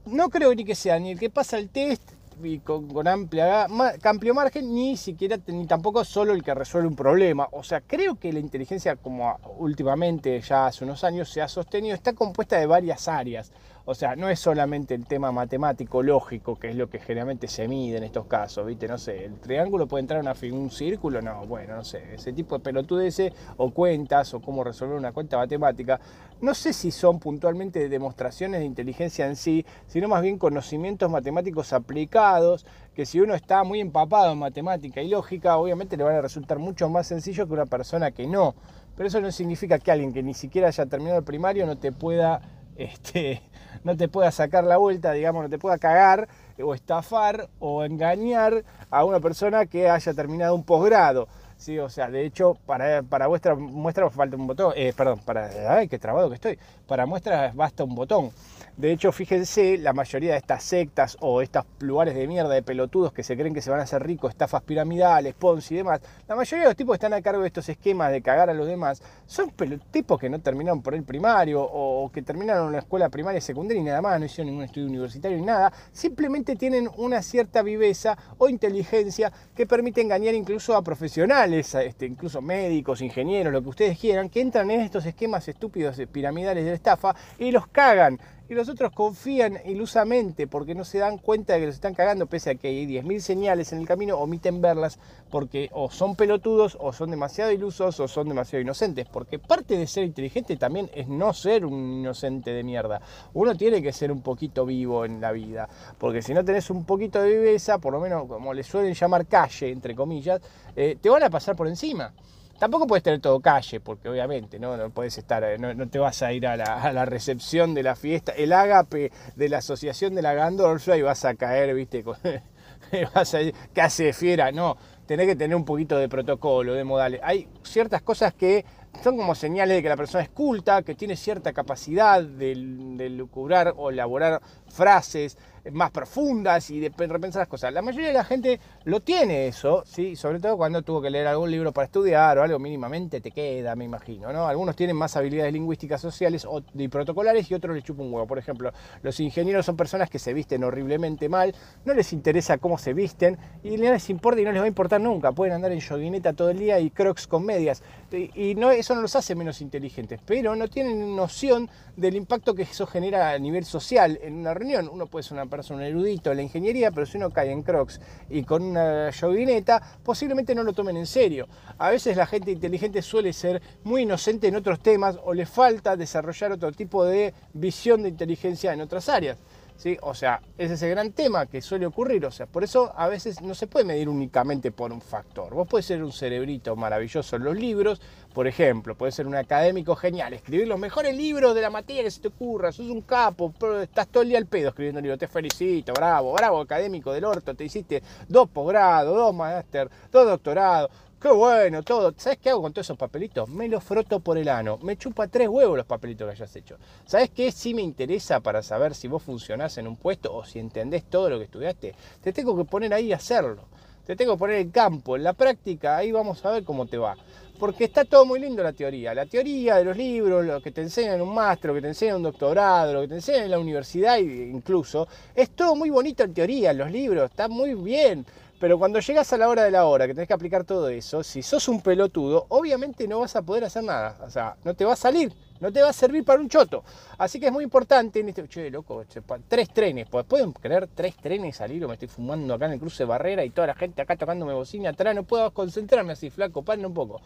No 0.05 0.27
creo 0.27 0.53
ni 0.53 0.65
que 0.65 0.75
sea 0.75 0.99
ni 0.99 1.11
el 1.11 1.19
que 1.19 1.29
pasa 1.29 1.57
el 1.57 1.69
test 1.69 2.11
y 2.43 2.59
con, 2.59 3.07
amplia, 3.07 3.65
amplio 4.03 4.33
margen, 4.33 4.73
ni 4.75 4.97
siquiera, 4.97 5.37
ni 5.47 5.65
tampoco 5.65 6.03
solo 6.03 6.33
el 6.33 6.43
que 6.43 6.53
resuelve 6.53 6.89
un 6.89 6.97
problema. 6.97 7.47
O 7.51 7.63
sea, 7.63 7.79
creo 7.79 8.15
que 8.15 8.33
la 8.33 8.39
inteligencia, 8.39 8.97
como 8.97 9.39
últimamente, 9.57 10.41
ya 10.41 10.67
hace 10.67 10.83
unos 10.83 11.05
años, 11.05 11.29
se 11.29 11.41
ha 11.41 11.47
sostenido, 11.47 11.95
está 11.95 12.11
compuesta 12.11 12.57
de 12.57 12.65
varias 12.65 13.07
áreas. 13.07 13.53
O 13.89 13.95
sea, 13.95 14.17
no 14.17 14.27
es 14.27 14.37
solamente 14.41 14.93
el 14.95 15.05
tema 15.05 15.31
matemático, 15.31 16.03
lógico, 16.03 16.59
que 16.59 16.71
es 16.71 16.75
lo 16.75 16.89
que 16.89 16.99
generalmente 16.99 17.47
se 17.47 17.69
mide 17.69 17.95
en 17.95 18.03
estos 18.03 18.25
casos, 18.25 18.65
¿viste? 18.65 18.85
No 18.85 18.97
sé, 18.97 19.23
el 19.23 19.39
triángulo 19.39 19.87
puede 19.87 20.01
entrar 20.01 20.19
en 20.19 20.53
un 20.53 20.69
círculo, 20.69 21.21
no, 21.21 21.45
bueno, 21.45 21.77
no 21.77 21.85
sé, 21.85 22.15
ese 22.15 22.33
tipo 22.33 22.57
de 22.57 22.65
pelotudeces 22.65 23.31
o 23.55 23.71
cuentas 23.71 24.33
o 24.33 24.41
cómo 24.41 24.65
resolver 24.65 24.97
una 24.97 25.13
cuenta 25.13 25.37
matemática, 25.37 26.01
no 26.41 26.53
sé 26.53 26.73
si 26.73 26.91
son 26.91 27.17
puntualmente 27.19 27.87
demostraciones 27.87 28.59
de 28.59 28.65
inteligencia 28.65 29.25
en 29.25 29.37
sí, 29.37 29.65
sino 29.87 30.09
más 30.09 30.21
bien 30.21 30.37
conocimientos 30.37 31.09
matemáticos 31.09 31.71
aplicados, 31.71 32.65
que 32.93 33.05
si 33.05 33.21
uno 33.21 33.35
está 33.35 33.63
muy 33.63 33.79
empapado 33.79 34.33
en 34.33 34.39
matemática 34.39 35.01
y 35.01 35.07
lógica, 35.07 35.55
obviamente 35.55 35.95
le 35.95 36.03
van 36.03 36.15
a 36.15 36.21
resultar 36.21 36.59
mucho 36.59 36.89
más 36.89 37.07
sencillo 37.07 37.47
que 37.47 37.53
una 37.53 37.65
persona 37.65 38.11
que 38.11 38.27
no. 38.27 38.53
Pero 38.97 39.07
eso 39.07 39.21
no 39.21 39.31
significa 39.31 39.79
que 39.79 39.91
alguien 39.91 40.11
que 40.11 40.23
ni 40.23 40.33
siquiera 40.33 40.67
haya 40.67 40.87
terminado 40.87 41.19
el 41.19 41.23
primario 41.23 41.65
no 41.65 41.77
te 41.77 41.91
pueda 41.93 42.41
este, 42.77 43.41
no 43.83 43.95
te 43.97 44.07
pueda 44.07 44.31
sacar 44.31 44.63
la 44.63 44.77
vuelta, 44.77 45.11
digamos, 45.11 45.43
no 45.43 45.49
te 45.49 45.57
pueda 45.57 45.77
cagar 45.77 46.27
o 46.61 46.73
estafar 46.73 47.49
o 47.59 47.83
engañar 47.83 48.63
a 48.89 49.03
una 49.03 49.19
persona 49.19 49.65
que 49.65 49.89
haya 49.89 50.13
terminado 50.13 50.55
un 50.55 50.63
posgrado. 50.63 51.27
Sí, 51.57 51.79
o 51.79 51.89
sea, 51.89 52.09
de 52.09 52.23
hecho, 52.25 52.55
para, 52.65 53.01
para 53.01 53.25
vuestra 53.27 53.55
muestra 53.55 54.09
falta 54.11 54.35
un 54.35 54.45
botón, 54.45 54.73
eh, 54.75 54.93
perdón, 54.95 55.19
para, 55.25 55.49
ay, 55.75 55.87
qué 55.87 55.97
trabado 55.97 56.29
que 56.29 56.35
estoy, 56.35 56.59
para 56.87 57.05
muestra 57.07 57.51
basta 57.55 57.83
un 57.83 57.95
botón. 57.95 58.31
De 58.77 58.91
hecho, 58.91 59.11
fíjense, 59.11 59.79
la 59.79 59.91
mayoría 59.91 60.33
de 60.33 60.37
estas 60.37 60.61
sectas 60.61 61.17
o 61.19 61.41
estos 61.41 61.65
lugares 61.79 62.13
de 62.13 62.27
mierda 62.27 62.53
de 62.53 62.61
pelotudos 62.61 63.11
que 63.11 63.23
se 63.23 63.35
creen 63.35 63.51
que 63.51 63.61
se 63.63 63.71
van 63.71 63.79
a 63.79 63.83
hacer 63.83 64.03
ricos, 64.03 64.29
estafas 64.29 64.61
piramidales, 64.61 65.33
Ponzi 65.33 65.73
y 65.73 65.77
demás, 65.77 65.99
la 66.27 66.35
mayoría 66.35 66.65
de 66.65 66.69
los 66.69 66.75
tipos 66.75 66.93
que 66.93 66.97
están 66.97 67.13
a 67.13 67.23
cargo 67.23 67.41
de 67.41 67.47
estos 67.47 67.67
esquemas 67.69 68.11
de 68.11 68.21
cagar 68.21 68.51
a 68.51 68.53
los 68.53 68.67
demás 68.67 69.01
son 69.25 69.51
tipos 69.89 70.19
que 70.19 70.29
no 70.29 70.39
terminaron 70.41 70.83
por 70.83 70.93
el 70.93 71.01
primario 71.01 71.63
o 71.63 72.11
que 72.11 72.21
terminaron 72.21 72.71
la 72.71 72.77
escuela 72.77 73.09
primaria 73.09 73.39
y 73.39 73.41
secundaria 73.41 73.81
y 73.81 73.83
nada 73.83 73.99
más, 73.99 74.19
no 74.19 74.27
hicieron 74.27 74.51
ningún 74.51 74.65
estudio 74.65 74.85
universitario 74.85 75.39
ni 75.39 75.45
nada, 75.45 75.73
simplemente 75.91 76.55
tienen 76.55 76.87
una 76.97 77.23
cierta 77.23 77.63
viveza 77.63 78.15
o 78.37 78.47
inteligencia 78.47 79.33
que 79.55 79.65
permite 79.65 80.01
engañar 80.01 80.35
incluso 80.35 80.75
a 80.75 80.83
profesionales, 80.83 81.73
este, 81.73 82.05
incluso 82.05 82.43
médicos, 82.43 83.01
ingenieros, 83.01 83.51
lo 83.51 83.63
que 83.63 83.69
ustedes 83.69 83.97
quieran, 83.97 84.29
que 84.29 84.41
entran 84.41 84.69
en 84.69 84.81
estos 84.81 85.03
esquemas 85.07 85.47
estúpidos 85.47 85.99
piramidales 86.11 86.63
de 86.63 86.75
estafa 86.75 87.15
y 87.39 87.49
los 87.49 87.65
cagan 87.65 88.19
y 88.49 88.53
los 88.53 88.69
otros 88.69 88.91
confían 88.93 89.59
ilusamente 89.65 90.47
porque 90.47 90.75
no 90.75 90.85
se 90.85 90.99
dan 90.99 91.17
cuenta 91.17 91.53
de 91.53 91.59
que 91.59 91.65
los 91.67 91.75
están 91.75 91.93
cagando, 91.93 92.27
pese 92.27 92.51
a 92.51 92.55
que 92.55 92.69
hay 92.69 92.85
10.000 92.85 93.19
señales 93.19 93.73
en 93.73 93.79
el 93.79 93.87
camino, 93.87 94.17
omiten 94.17 94.61
verlas 94.61 94.99
porque 95.29 95.69
o 95.73 95.91
son 95.91 96.15
pelotudos, 96.15 96.77
o 96.79 96.93
son 96.93 97.11
demasiado 97.11 97.51
ilusos, 97.51 97.99
o 97.99 98.07
son 98.07 98.29
demasiado 98.29 98.61
inocentes. 98.61 99.07
Porque 99.07 99.39
parte 99.39 99.77
de 99.77 99.87
ser 99.87 100.03
inteligente 100.05 100.55
también 100.57 100.89
es 100.93 101.07
no 101.07 101.33
ser 101.33 101.65
un 101.65 101.99
inocente 101.99 102.51
de 102.51 102.63
mierda. 102.63 103.01
Uno 103.33 103.55
tiene 103.55 103.81
que 103.81 103.91
ser 103.91 104.11
un 104.11 104.21
poquito 104.21 104.65
vivo 104.65 105.05
en 105.05 105.19
la 105.19 105.31
vida, 105.31 105.67
porque 105.97 106.21
si 106.21 106.33
no 106.33 106.45
tenés 106.45 106.69
un 106.69 106.85
poquito 106.85 107.21
de 107.21 107.29
viveza, 107.29 107.77
por 107.79 107.93
lo 107.93 107.99
menos 107.99 108.27
como 108.27 108.53
le 108.53 108.63
suelen 108.63 108.93
llamar 108.93 109.25
calle, 109.25 109.71
entre 109.71 109.95
comillas, 109.95 110.41
eh, 110.75 110.97
te 111.01 111.09
van 111.09 111.23
a 111.23 111.29
pasar 111.29 111.55
por 111.55 111.67
encima. 111.67 112.13
Tampoco 112.59 112.87
puedes 112.87 113.03
tener 113.03 113.19
todo 113.19 113.39
calle, 113.39 113.79
porque 113.79 114.09
obviamente 114.09 114.57
no, 114.57 114.75
no 114.77 114.89
puedes 114.89 115.17
estar, 115.17 115.43
eh, 115.43 115.59
no, 115.59 115.87
te 115.89 115.99
vas 115.99 116.23
a 116.23 116.33
ir 116.33 116.47
a 116.47 116.57
la, 116.57 117.05
recepción 117.05 117.75
de 117.75 117.83
la 117.83 117.95
fiesta, 117.95 118.31
el 118.31 118.51
ágape 118.51 119.11
de 119.35 119.49
la 119.49 119.59
asociación 119.59 120.15
de 120.15 120.23
la 120.23 120.33
Gandolfia 120.33 120.97
y 120.97 121.03
vas 121.03 121.23
a 121.23 121.35
caer, 121.35 121.75
viste, 121.75 122.03
vas 123.13 123.33
a 123.35 123.41
ir, 123.41 123.53
¿qué 123.75 123.81
hace 123.81 124.11
fiera? 124.11 124.51
No, 124.51 124.75
tenés 125.05 125.27
que 125.27 125.35
tener 125.35 125.55
un 125.55 125.65
poquito 125.65 125.99
de 125.99 126.09
protocolo, 126.09 126.73
de 126.73 126.83
modales. 126.83 127.21
Hay 127.23 127.47
ciertas 127.61 128.01
cosas 128.01 128.33
que 128.33 128.65
son 129.03 129.17
como 129.17 129.35
señales 129.35 129.77
de 129.77 129.83
que 129.83 129.89
la 129.89 129.97
persona 129.97 130.23
es 130.23 130.29
culta, 130.29 130.81
que 130.81 130.95
tiene 130.95 131.15
cierta 131.15 131.53
capacidad 131.53 132.23
de, 132.23 132.55
de 132.55 133.09
lucubrar 133.11 133.75
o 133.77 133.91
elaborar 133.91 134.41
frases, 134.67 135.37
más 135.71 135.91
profundas 135.91 136.69
y 136.69 136.79
de 136.79 136.89
repensar 136.89 137.41
las 137.41 137.47
cosas. 137.47 137.73
La 137.73 137.81
mayoría 137.81 138.07
de 138.07 138.13
la 138.13 138.23
gente 138.23 138.59
lo 138.85 139.01
tiene 139.01 139.47
eso, 139.47 139.83
¿sí? 139.85 140.15
sobre 140.15 140.39
todo 140.39 140.57
cuando 140.57 140.81
tuvo 140.81 141.01
que 141.01 141.09
leer 141.09 141.27
algún 141.27 141.51
libro 141.51 141.71
para 141.71 141.85
estudiar 141.85 142.37
o 142.37 142.43
algo 142.43 142.59
mínimamente 142.59 143.21
te 143.21 143.31
queda, 143.31 143.75
me 143.75 143.85
imagino. 143.85 144.31
¿no? 144.31 144.47
Algunos 144.47 144.75
tienen 144.75 144.95
más 144.95 145.15
habilidades 145.17 145.53
lingüísticas 145.53 146.01
sociales 146.01 146.47
y 146.73 146.87
protocolares 146.87 147.49
y 147.51 147.53
otros 147.53 147.75
les 147.75 147.83
chupa 147.83 148.03
un 148.03 148.13
huevo. 148.13 148.27
Por 148.27 148.37
ejemplo, 148.37 148.71
los 149.01 149.19
ingenieros 149.19 149.65
son 149.65 149.75
personas 149.75 150.09
que 150.09 150.19
se 150.19 150.33
visten 150.33 150.63
horriblemente 150.63 151.29
mal, 151.29 151.53
no 151.85 151.93
les 151.93 152.13
interesa 152.13 152.57
cómo 152.57 152.77
se 152.77 152.93
visten 152.93 153.37
y 153.63 153.77
no 153.77 153.91
les 153.91 154.09
importa 154.09 154.41
y 154.41 154.45
no 154.45 154.51
les 154.51 154.61
va 154.61 154.65
a 154.65 154.69
importar 154.69 155.01
nunca. 155.01 155.31
Pueden 155.31 155.55
andar 155.55 155.71
en 155.71 155.81
joguineta 155.81 156.33
todo 156.33 156.49
el 156.49 156.59
día 156.59 156.79
y 156.79 156.89
crocs 156.89 157.27
con 157.27 157.45
medias. 157.45 157.83
Y 158.11 158.57
eso 158.57 158.95
no 158.95 159.01
los 159.01 159.15
hace 159.15 159.35
menos 159.35 159.61
inteligentes, 159.61 160.19
pero 160.25 160.55
no 160.55 160.67
tienen 160.67 161.15
noción 161.15 161.69
del 161.95 162.15
impacto 162.15 162.53
que 162.55 162.63
eso 162.63 162.87
genera 162.87 163.31
a 163.31 163.39
nivel 163.39 163.65
social 163.65 164.19
en 164.21 164.35
una 164.35 164.53
reunión. 164.53 164.89
Uno 164.91 165.07
puede 165.07 165.23
ser 165.23 165.33
una 165.33 165.45
persona 165.45 165.56
erudito 165.59 166.31
en 166.31 166.37
la 166.37 166.43
ingeniería, 166.43 166.91
pero 166.91 167.05
si 167.05 167.17
uno 167.17 167.29
cae 167.29 167.51
en 167.51 167.63
crocs 167.63 167.99
y 168.29 168.43
con 168.43 168.63
una 168.63 169.11
joguineta, 169.17 169.81
posiblemente 170.03 170.55
no 170.55 170.63
lo 170.63 170.73
tomen 170.73 170.97
en 170.97 171.05
serio. 171.05 171.47
A 171.77 171.89
veces 171.89 172.17
la 172.17 172.25
gente 172.25 172.51
inteligente 172.51 173.01
suele 173.01 173.33
ser 173.33 173.61
muy 173.83 174.03
inocente 174.03 174.47
en 174.47 174.55
otros 174.55 174.79
temas 174.79 175.17
o 175.23 175.33
le 175.33 175.45
falta 175.45 175.95
desarrollar 175.95 176.51
otro 176.51 176.71
tipo 176.71 177.05
de 177.05 177.33
visión 177.53 178.03
de 178.03 178.09
inteligencia 178.09 178.73
en 178.73 178.81
otras 178.81 179.09
áreas. 179.09 179.37
¿Sí? 179.77 179.97
O 180.01 180.13
sea, 180.13 180.41
es 180.57 180.81
el 180.81 180.89
gran 180.89 181.11
tema 181.13 181.45
que 181.45 181.61
suele 181.61 181.85
ocurrir. 181.85 182.25
O 182.25 182.31
sea, 182.31 182.45
por 182.45 182.63
eso 182.63 182.91
a 182.95 183.07
veces 183.07 183.41
no 183.41 183.55
se 183.55 183.67
puede 183.67 183.85
medir 183.85 184.09
únicamente 184.09 184.71
por 184.71 184.91
un 184.91 185.01
factor. 185.01 185.53
Vos 185.53 185.67
puedes 185.67 185.85
ser 185.85 186.03
un 186.03 186.11
cerebrito 186.11 186.75
maravilloso 186.75 187.37
en 187.37 187.43
los 187.43 187.55
libros, 187.55 188.01
por 188.33 188.45
ejemplo, 188.45 188.95
puedes 188.95 189.15
ser 189.15 189.25
un 189.25 189.33
académico 189.33 189.95
genial, 189.95 190.31
escribir 190.31 190.67
los 190.67 190.77
mejores 190.77 191.17
libros 191.17 191.55
de 191.55 191.61
la 191.61 191.71
materia 191.71 192.03
que 192.03 192.11
se 192.11 192.21
te 192.21 192.27
ocurra, 192.27 192.71
sos 192.71 192.87
un 192.87 193.01
capo, 193.01 193.51
estás 193.81 194.07
todo 194.09 194.21
el 194.21 194.29
día 194.29 194.37
al 194.37 194.45
pedo 194.45 194.69
escribiendo 194.69 195.01
libros, 195.01 195.17
te 195.17 195.27
felicito, 195.27 195.91
bravo, 195.93 196.33
bravo, 196.33 196.61
académico 196.61 197.11
del 197.11 197.25
orto, 197.25 197.55
te 197.55 197.63
hiciste 197.63 198.03
dos 198.27 198.47
posgrados, 198.49 199.15
dos 199.15 199.33
máster, 199.33 199.89
dos 200.11 200.27
doctorados 200.27 200.91
Qué 201.19 201.29
bueno, 201.29 201.81
todo. 201.81 202.13
¿Sabes 202.15 202.37
qué 202.37 202.51
hago 202.51 202.61
con 202.61 202.73
todos 202.73 202.85
esos 202.85 202.97
papelitos? 202.97 203.49
Me 203.49 203.67
los 203.67 203.83
froto 203.83 204.19
por 204.19 204.37
el 204.37 204.47
ano. 204.47 204.77
Me 204.83 204.97
chupa 204.97 205.27
tres 205.27 205.47
huevos 205.47 205.75
los 205.75 205.87
papelitos 205.87 206.27
que 206.27 206.33
hayas 206.33 206.55
hecho. 206.55 206.77
¿Sabes 207.07 207.31
qué 207.31 207.51
sí 207.51 207.73
me 207.73 207.81
interesa 207.81 208.39
para 208.39 208.61
saber 208.61 208.93
si 208.93 209.07
vos 209.07 209.23
funcionás 209.23 209.79
en 209.79 209.87
un 209.87 209.95
puesto 209.95 210.31
o 210.31 210.45
si 210.45 210.59
entendés 210.59 211.05
todo 211.05 211.31
lo 211.31 211.39
que 211.39 211.45
estudiaste? 211.45 211.95
Te 212.21 212.33
tengo 212.33 212.55
que 212.55 212.65
poner 212.65 212.93
ahí 212.93 213.13
a 213.13 213.15
hacerlo. 213.15 213.63
Te 214.05 214.15
tengo 214.15 214.33
que 214.33 214.39
poner 214.39 214.57
en 214.57 214.69
campo, 214.69 215.15
en 215.15 215.23
la 215.23 215.33
práctica, 215.33 215.97
ahí 215.97 216.11
vamos 216.11 216.45
a 216.45 216.51
ver 216.51 216.63
cómo 216.63 216.85
te 216.85 216.99
va. 216.99 217.17
Porque 217.59 217.85
está 217.85 218.05
todo 218.05 218.23
muy 218.23 218.39
lindo 218.39 218.61
la 218.61 218.71
teoría. 218.71 219.15
La 219.15 219.25
teoría 219.25 219.77
de 219.77 219.85
los 219.85 219.97
libros, 219.97 220.45
lo 220.45 220.61
que 220.61 220.71
te 220.71 220.81
enseñan 220.81 221.15
en 221.15 221.21
un 221.23 221.33
máster, 221.33 221.69
lo 221.69 221.73
que 221.73 221.81
te 221.81 221.87
enseñan 221.87 222.11
en 222.11 222.17
un 222.17 222.31
doctorado, 222.31 222.93
lo 222.93 223.01
que 223.01 223.07
te 223.07 223.15
enseñan 223.15 223.45
en 223.45 223.51
la 223.51 223.59
universidad 223.59 224.19
incluso, 224.19 225.07
es 225.33 225.49
todo 225.49 225.75
muy 225.75 225.89
bonito 225.89 226.23
en 226.23 226.33
teoría, 226.35 226.69
en 226.71 226.77
los 226.77 226.91
libros, 226.91 227.31
está 227.31 227.47
muy 227.47 227.73
bien 227.73 228.23
pero 228.59 228.79
cuando 228.79 228.99
llegas 228.99 229.31
a 229.33 229.37
la 229.37 229.49
hora 229.49 229.63
de 229.63 229.71
la 229.71 229.85
hora, 229.85 230.07
que 230.07 230.13
tenés 230.13 230.27
que 230.27 230.33
aplicar 230.33 230.63
todo 230.63 230.89
eso, 230.89 231.23
si 231.23 231.43
sos 231.43 231.67
un 231.67 231.81
pelotudo, 231.81 232.47
obviamente 232.49 233.07
no 233.07 233.19
vas 233.19 233.35
a 233.35 233.43
poder 233.43 233.63
hacer 233.65 233.83
nada. 233.83 234.17
O 234.23 234.29
sea, 234.29 234.55
no 234.63 234.73
te 234.73 234.83
va 234.83 234.93
a 234.93 234.95
salir, 234.95 235.31
no 235.59 235.71
te 235.71 235.81
va 235.81 235.89
a 235.89 235.93
servir 235.93 236.25
para 236.25 236.39
un 236.41 236.49
choto. 236.49 236.83
Así 237.19 237.39
que 237.39 237.47
es 237.47 237.51
muy 237.51 237.63
importante 237.63 238.19
en 238.19 238.29
este. 238.29 238.47
Che, 238.47 238.71
loco, 238.71 239.03
tres 239.47 239.69
trenes. 239.69 240.07
Pues, 240.09 240.25
¿Pueden 240.25 240.53
creer 240.53 240.87
tres 240.87 241.15
trenes 241.17 241.55
salir 241.55 241.85
o 241.85 241.87
me 241.87 241.93
estoy 241.93 242.07
fumando 242.07 242.55
acá 242.55 242.65
en 242.65 242.73
el 242.73 242.79
cruce 242.79 243.03
de 243.03 243.05
barrera 243.05 243.45
y 243.45 243.51
toda 243.51 243.67
la 243.67 243.75
gente 243.75 244.01
acá 244.01 244.15
tocándome 244.15 244.53
bocina 244.53 244.89
atrás? 244.89 245.13
No 245.13 245.23
puedo 245.23 245.51
concentrarme 245.51 246.13
así, 246.13 246.31
flaco, 246.31 246.63
paren 246.63 246.85
un 246.85 246.93
poco. 246.95 247.21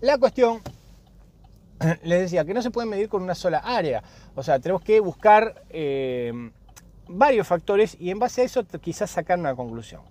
La 0.00 0.18
cuestión 0.18 0.60
les 2.02 2.20
decía 2.22 2.44
que 2.44 2.54
no 2.54 2.62
se 2.62 2.70
puede 2.70 2.88
medir 2.88 3.08
con 3.08 3.22
una 3.22 3.36
sola 3.36 3.58
área. 3.58 4.02
O 4.34 4.42
sea, 4.42 4.58
tenemos 4.58 4.82
que 4.82 4.98
buscar 4.98 5.62
eh, 5.70 6.50
varios 7.08 7.46
factores 7.46 7.96
y 7.98 8.10
en 8.10 8.18
base 8.18 8.42
a 8.42 8.44
eso 8.44 8.64
quizás 8.80 9.10
sacar 9.10 9.38
una 9.38 9.54
conclusión. 9.54 10.02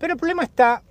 Pero 0.00 0.14
el 0.14 0.18
problema 0.18 0.44
está 0.44 0.82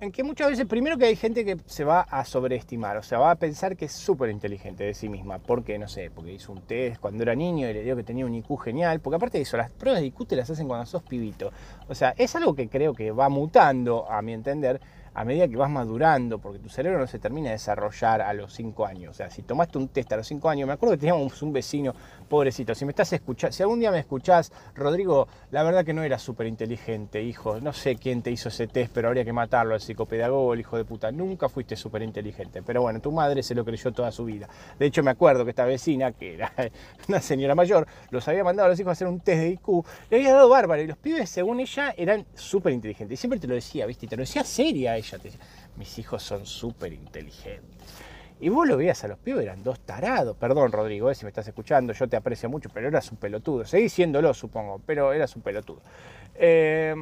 en 0.00 0.12
que 0.12 0.22
muchas 0.22 0.48
veces, 0.50 0.66
primero 0.66 0.96
que 0.96 1.06
hay 1.06 1.16
gente 1.16 1.44
que 1.44 1.56
se 1.66 1.82
va 1.82 2.02
a 2.02 2.24
sobreestimar, 2.24 2.96
o 2.96 3.02
sea, 3.02 3.18
va 3.18 3.32
a 3.32 3.34
pensar 3.34 3.76
que 3.76 3.86
es 3.86 3.92
súper 3.92 4.30
inteligente 4.30 4.84
de 4.84 4.94
sí 4.94 5.08
misma. 5.08 5.40
porque 5.40 5.76
No 5.80 5.88
sé, 5.88 6.12
porque 6.14 6.32
hizo 6.32 6.52
un 6.52 6.60
test 6.60 7.00
cuando 7.00 7.24
era 7.24 7.34
niño 7.34 7.68
y 7.68 7.74
le 7.74 7.82
dio 7.82 7.96
que 7.96 8.04
tenía 8.04 8.24
un 8.24 8.34
IQ 8.36 8.56
genial. 8.62 9.00
Porque 9.00 9.16
aparte 9.16 9.38
de 9.38 9.42
eso, 9.42 9.56
las 9.56 9.72
pruebas 9.72 10.00
de 10.00 10.06
IQ 10.06 10.26
te 10.28 10.36
las 10.36 10.48
hacen 10.48 10.68
cuando 10.68 10.86
sos 10.86 11.02
pibito. 11.02 11.50
O 11.88 11.94
sea, 11.96 12.14
es 12.16 12.36
algo 12.36 12.54
que 12.54 12.68
creo 12.68 12.94
que 12.94 13.10
va 13.10 13.28
mutando, 13.28 14.08
a 14.08 14.22
mi 14.22 14.32
entender, 14.32 14.80
a 15.12 15.24
medida 15.24 15.48
que 15.48 15.56
vas 15.56 15.70
madurando, 15.70 16.38
porque 16.38 16.58
tu 16.58 16.68
cerebro 16.68 17.00
no 17.00 17.06
se 17.06 17.18
termina 17.18 17.46
de 17.46 17.54
desarrollar 17.54 18.20
a 18.20 18.34
los 18.34 18.52
5 18.52 18.86
años. 18.86 19.10
O 19.10 19.14
sea, 19.14 19.30
si 19.30 19.42
tomaste 19.42 19.78
un 19.78 19.88
test 19.88 20.12
a 20.12 20.18
los 20.18 20.28
5 20.28 20.48
años, 20.50 20.68
me 20.68 20.74
acuerdo 20.74 20.94
que 20.94 21.00
teníamos 21.00 21.42
un 21.42 21.54
vecino, 21.54 21.94
pobrecito, 22.26 22.74
si 22.74 22.84
me 22.84 22.90
estás 22.90 23.12
escuchando, 23.12 23.52
si 23.54 23.62
algún 23.62 23.80
día 23.80 23.90
me 23.90 23.98
escuchás, 23.98 24.52
Rodrigo, 24.74 25.28
la 25.50 25.62
verdad 25.62 25.84
que 25.84 25.92
no 25.92 26.02
era 26.02 26.18
súper 26.18 26.46
inteligente, 26.46 27.22
hijo, 27.22 27.60
no 27.60 27.72
sé 27.72 27.96
quién 27.96 28.22
te 28.22 28.30
hizo 28.30 28.48
ese 28.48 28.66
test, 28.66 28.92
pero 28.92 29.08
habría 29.08 29.24
que 29.24 29.32
matarlo 29.32 29.74
al 29.74 29.80
psicopedagogo, 29.80 30.54
el 30.54 30.60
hijo 30.60 30.76
de 30.76 30.84
puta, 30.84 31.10
nunca 31.12 31.48
fuiste 31.48 31.76
súper 31.76 32.02
inteligente. 32.02 32.62
Pero 32.62 32.82
bueno, 32.82 33.00
tu 33.00 33.12
madre 33.12 33.42
se 33.42 33.54
lo 33.54 33.64
creyó 33.64 33.92
toda 33.92 34.12
su 34.12 34.24
vida. 34.24 34.48
De 34.78 34.86
hecho, 34.86 35.02
me 35.02 35.10
acuerdo 35.10 35.44
que 35.44 35.50
esta 35.50 35.64
vecina, 35.64 36.12
que 36.12 36.34
era 36.34 36.52
una 37.08 37.20
señora 37.20 37.54
mayor, 37.54 37.86
los 38.10 38.26
había 38.28 38.44
mandado 38.44 38.66
a 38.66 38.70
los 38.70 38.80
hijos 38.80 38.90
a 38.90 38.92
hacer 38.92 39.08
un 39.08 39.20
test 39.20 39.40
de 39.40 39.48
IQ, 39.50 39.84
le 40.10 40.16
había 40.18 40.32
dado 40.32 40.48
bárbaro, 40.48 40.82
y 40.82 40.86
los 40.86 40.98
pibes, 40.98 41.30
según 41.30 41.60
ella, 41.60 41.94
eran 41.96 42.26
súper 42.34 42.72
inteligentes. 42.72 43.18
Y 43.18 43.20
siempre 43.20 43.38
te 43.38 43.46
lo 43.46 43.54
decía, 43.54 43.86
¿viste? 43.86 44.06
Y 44.06 44.08
te 44.08 44.16
lo 44.16 44.22
decía 44.22 44.44
seria 44.44 44.96
ella 44.96 45.18
mis 45.76 45.98
hijos 45.98 46.22
son 46.22 46.46
súper 46.46 46.92
inteligentes. 46.92 47.76
Y 48.40 48.50
vos 48.50 48.68
lo 48.68 48.76
veías 48.76 49.02
a 49.04 49.08
los 49.08 49.18
pibes, 49.18 49.44
eran 49.44 49.62
dos 49.62 49.80
tarados. 49.80 50.36
Perdón, 50.36 50.70
Rodrigo, 50.70 51.10
eh, 51.10 51.14
si 51.14 51.24
me 51.24 51.30
estás 51.30 51.48
escuchando, 51.48 51.92
yo 51.92 52.06
te 52.06 52.16
aprecio 52.16 52.50
mucho, 52.50 52.68
pero 52.72 52.88
eras 52.88 53.10
un 53.10 53.16
pelotudo. 53.16 53.64
Seguís 53.64 53.92
siéndolo, 53.92 54.34
supongo, 54.34 54.80
pero 54.84 55.12
eras 55.12 55.34
un 55.36 55.42
pelotudo. 55.42 55.80
Eh, 56.34 56.94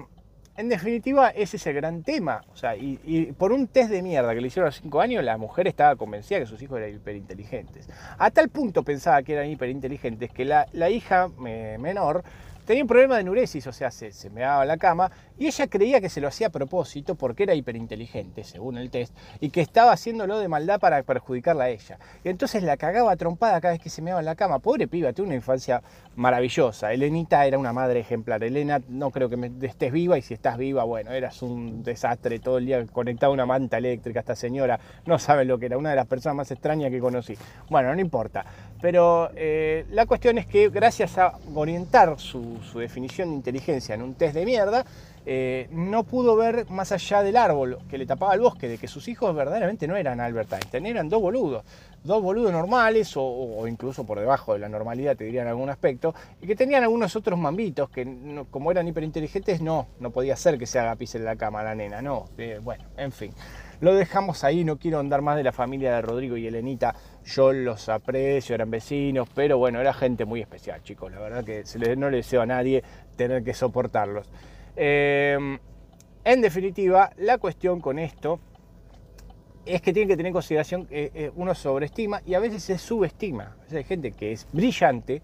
en 0.56 0.68
definitiva, 0.68 1.30
ese 1.30 1.56
es 1.56 1.66
el 1.66 1.74
gran 1.74 2.04
tema. 2.04 2.44
O 2.52 2.56
sea, 2.56 2.76
y, 2.76 3.32
por 3.36 3.50
un 3.52 3.66
test 3.66 3.90
de 3.90 4.02
mierda 4.02 4.32
que 4.34 4.40
le 4.40 4.46
hicieron 4.46 4.66
a 4.66 4.68
los 4.68 4.80
5 4.80 5.00
años, 5.00 5.24
la 5.24 5.36
mujer 5.36 5.66
estaba 5.66 5.96
convencida 5.96 6.38
que 6.38 6.46
sus 6.46 6.62
hijos 6.62 6.78
eran 6.78 6.94
hiperinteligentes. 6.94 7.88
A 8.18 8.30
tal 8.30 8.48
punto 8.48 8.84
pensaba 8.84 9.20
que 9.24 9.32
eran 9.32 9.48
hiperinteligentes 9.48 10.30
que 10.30 10.44
la, 10.44 10.66
la 10.72 10.90
hija 10.90 11.28
menor 11.38 12.22
tenía 12.64 12.82
un 12.82 12.88
problema 12.88 13.16
de 13.16 13.22
enuresis, 13.22 13.66
o 13.66 13.72
sea, 13.72 13.90
se, 13.90 14.12
se 14.12 14.30
me 14.30 14.42
daba 14.42 14.64
la 14.64 14.76
cama, 14.76 15.10
y 15.36 15.46
ella 15.46 15.66
creía 15.66 16.00
que 16.00 16.08
se 16.08 16.20
lo 16.20 16.28
hacía 16.28 16.46
a 16.46 16.50
propósito 16.50 17.16
porque 17.16 17.42
era 17.42 17.54
hiperinteligente, 17.54 18.44
según 18.44 18.78
el 18.78 18.90
test, 18.90 19.14
y 19.40 19.50
que 19.50 19.60
estaba 19.60 19.92
haciéndolo 19.92 20.38
de 20.38 20.48
maldad 20.48 20.78
para 20.78 21.02
perjudicarla 21.02 21.64
a 21.64 21.68
ella. 21.70 21.98
Y 22.22 22.28
entonces 22.28 22.62
la 22.62 22.76
cagaba 22.76 23.16
trompada 23.16 23.60
cada 23.60 23.72
vez 23.72 23.82
que 23.82 23.90
se 23.90 24.00
me 24.00 24.10
daba 24.10 24.22
la 24.22 24.36
cama. 24.36 24.60
Pobre 24.60 24.86
piba, 24.86 25.12
tuvo 25.12 25.26
una 25.26 25.34
infancia 25.34 25.82
maravillosa. 26.14 26.92
Elenita 26.92 27.44
era 27.46 27.58
una 27.58 27.72
madre 27.72 28.00
ejemplar. 28.00 28.44
Elena, 28.44 28.80
no 28.88 29.10
creo 29.10 29.28
que 29.28 29.50
estés 29.62 29.92
viva, 29.92 30.16
y 30.18 30.22
si 30.22 30.34
estás 30.34 30.56
viva, 30.56 30.84
bueno, 30.84 31.10
eras 31.10 31.42
un 31.42 31.82
desastre 31.82 32.38
todo 32.38 32.58
el 32.58 32.66
día 32.66 32.86
conectado 32.86 33.32
a 33.32 33.34
una 33.34 33.46
manta 33.46 33.78
eléctrica. 33.78 34.20
Esta 34.20 34.36
señora 34.36 34.78
no 35.06 35.18
sabe 35.18 35.44
lo 35.44 35.58
que 35.58 35.66
era, 35.66 35.78
una 35.78 35.90
de 35.90 35.96
las 35.96 36.06
personas 36.06 36.36
más 36.36 36.50
extrañas 36.50 36.90
que 36.90 37.00
conocí. 37.00 37.36
Bueno, 37.68 37.92
no 37.94 38.00
importa. 38.00 38.44
Pero 38.80 39.30
eh, 39.34 39.86
la 39.90 40.06
cuestión 40.06 40.38
es 40.38 40.46
que 40.46 40.68
gracias 40.68 41.18
a 41.18 41.38
orientar 41.54 42.18
su, 42.18 42.53
definición 42.78 43.30
de 43.30 43.36
inteligencia 43.36 43.94
en 43.94 44.02
un 44.02 44.14
test 44.14 44.34
de 44.34 44.44
mierda, 44.44 44.84
eh, 45.26 45.68
no 45.70 46.04
pudo 46.04 46.36
ver 46.36 46.68
más 46.68 46.92
allá 46.92 47.22
del 47.22 47.36
árbol 47.36 47.78
que 47.88 47.96
le 47.96 48.04
tapaba 48.04 48.34
el 48.34 48.40
bosque, 48.40 48.68
de 48.68 48.78
que 48.78 48.88
sus 48.88 49.08
hijos 49.08 49.34
verdaderamente 49.34 49.88
no 49.88 49.96
eran 49.96 50.20
Albert 50.20 50.52
Einstein, 50.52 50.86
eran 50.86 51.08
dos 51.08 51.22
boludos, 51.22 51.64
dos 52.02 52.22
boludos 52.22 52.52
normales 52.52 53.12
o, 53.16 53.66
incluso 53.66 54.04
por 54.04 54.20
debajo 54.20 54.52
de 54.52 54.58
la 54.58 54.68
normalidad, 54.68 55.16
te 55.16 55.24
diría 55.24 55.42
en 55.42 55.48
algún 55.48 55.70
aspecto, 55.70 56.14
y 56.42 56.46
que 56.46 56.56
tenían 56.56 56.82
algunos 56.82 57.16
otros 57.16 57.38
mambitos 57.38 57.88
que 57.88 58.44
como 58.50 58.70
eran 58.70 58.86
hiperinteligentes, 58.86 59.60
no, 59.62 59.86
no 60.00 60.10
podía 60.10 60.36
ser 60.36 60.58
que 60.58 60.66
se 60.66 60.78
haga 60.78 60.96
pis 60.96 61.14
en 61.14 61.24
la 61.24 61.36
cama 61.36 61.62
la 61.62 61.74
nena, 61.74 62.02
no, 62.02 62.26
eh, 62.36 62.60
bueno, 62.62 62.84
en 62.96 63.12
fin. 63.12 63.32
Lo 63.80 63.94
dejamos 63.94 64.44
ahí, 64.44 64.64
no 64.64 64.78
quiero 64.78 64.98
andar 64.98 65.22
más 65.22 65.36
de 65.36 65.42
la 65.42 65.52
familia 65.52 65.94
de 65.94 66.02
Rodrigo 66.02 66.36
y 66.36 66.46
Elenita. 66.46 66.94
Yo 67.24 67.52
los 67.52 67.88
aprecio, 67.88 68.54
eran 68.54 68.70
vecinos, 68.70 69.28
pero 69.34 69.58
bueno, 69.58 69.80
era 69.80 69.92
gente 69.92 70.24
muy 70.24 70.40
especial, 70.40 70.82
chicos. 70.82 71.12
La 71.12 71.20
verdad 71.20 71.44
que 71.44 71.64
no 71.96 72.10
le 72.10 72.18
deseo 72.18 72.42
a 72.42 72.46
nadie 72.46 72.82
tener 73.16 73.42
que 73.42 73.54
soportarlos. 73.54 74.28
Eh, 74.76 75.58
en 76.24 76.40
definitiva, 76.40 77.10
la 77.18 77.38
cuestión 77.38 77.80
con 77.80 77.98
esto 77.98 78.40
es 79.66 79.80
que 79.80 79.92
tienen 79.92 80.08
que 80.08 80.16
tener 80.16 80.28
en 80.28 80.32
consideración 80.34 80.86
que 80.86 81.10
eh, 81.14 81.30
uno 81.36 81.54
sobreestima 81.54 82.20
y 82.26 82.34
a 82.34 82.38
veces 82.38 82.62
se 82.62 82.78
subestima. 82.78 83.56
hay 83.70 83.84
gente 83.84 84.12
que 84.12 84.32
es 84.32 84.46
brillante, 84.52 85.22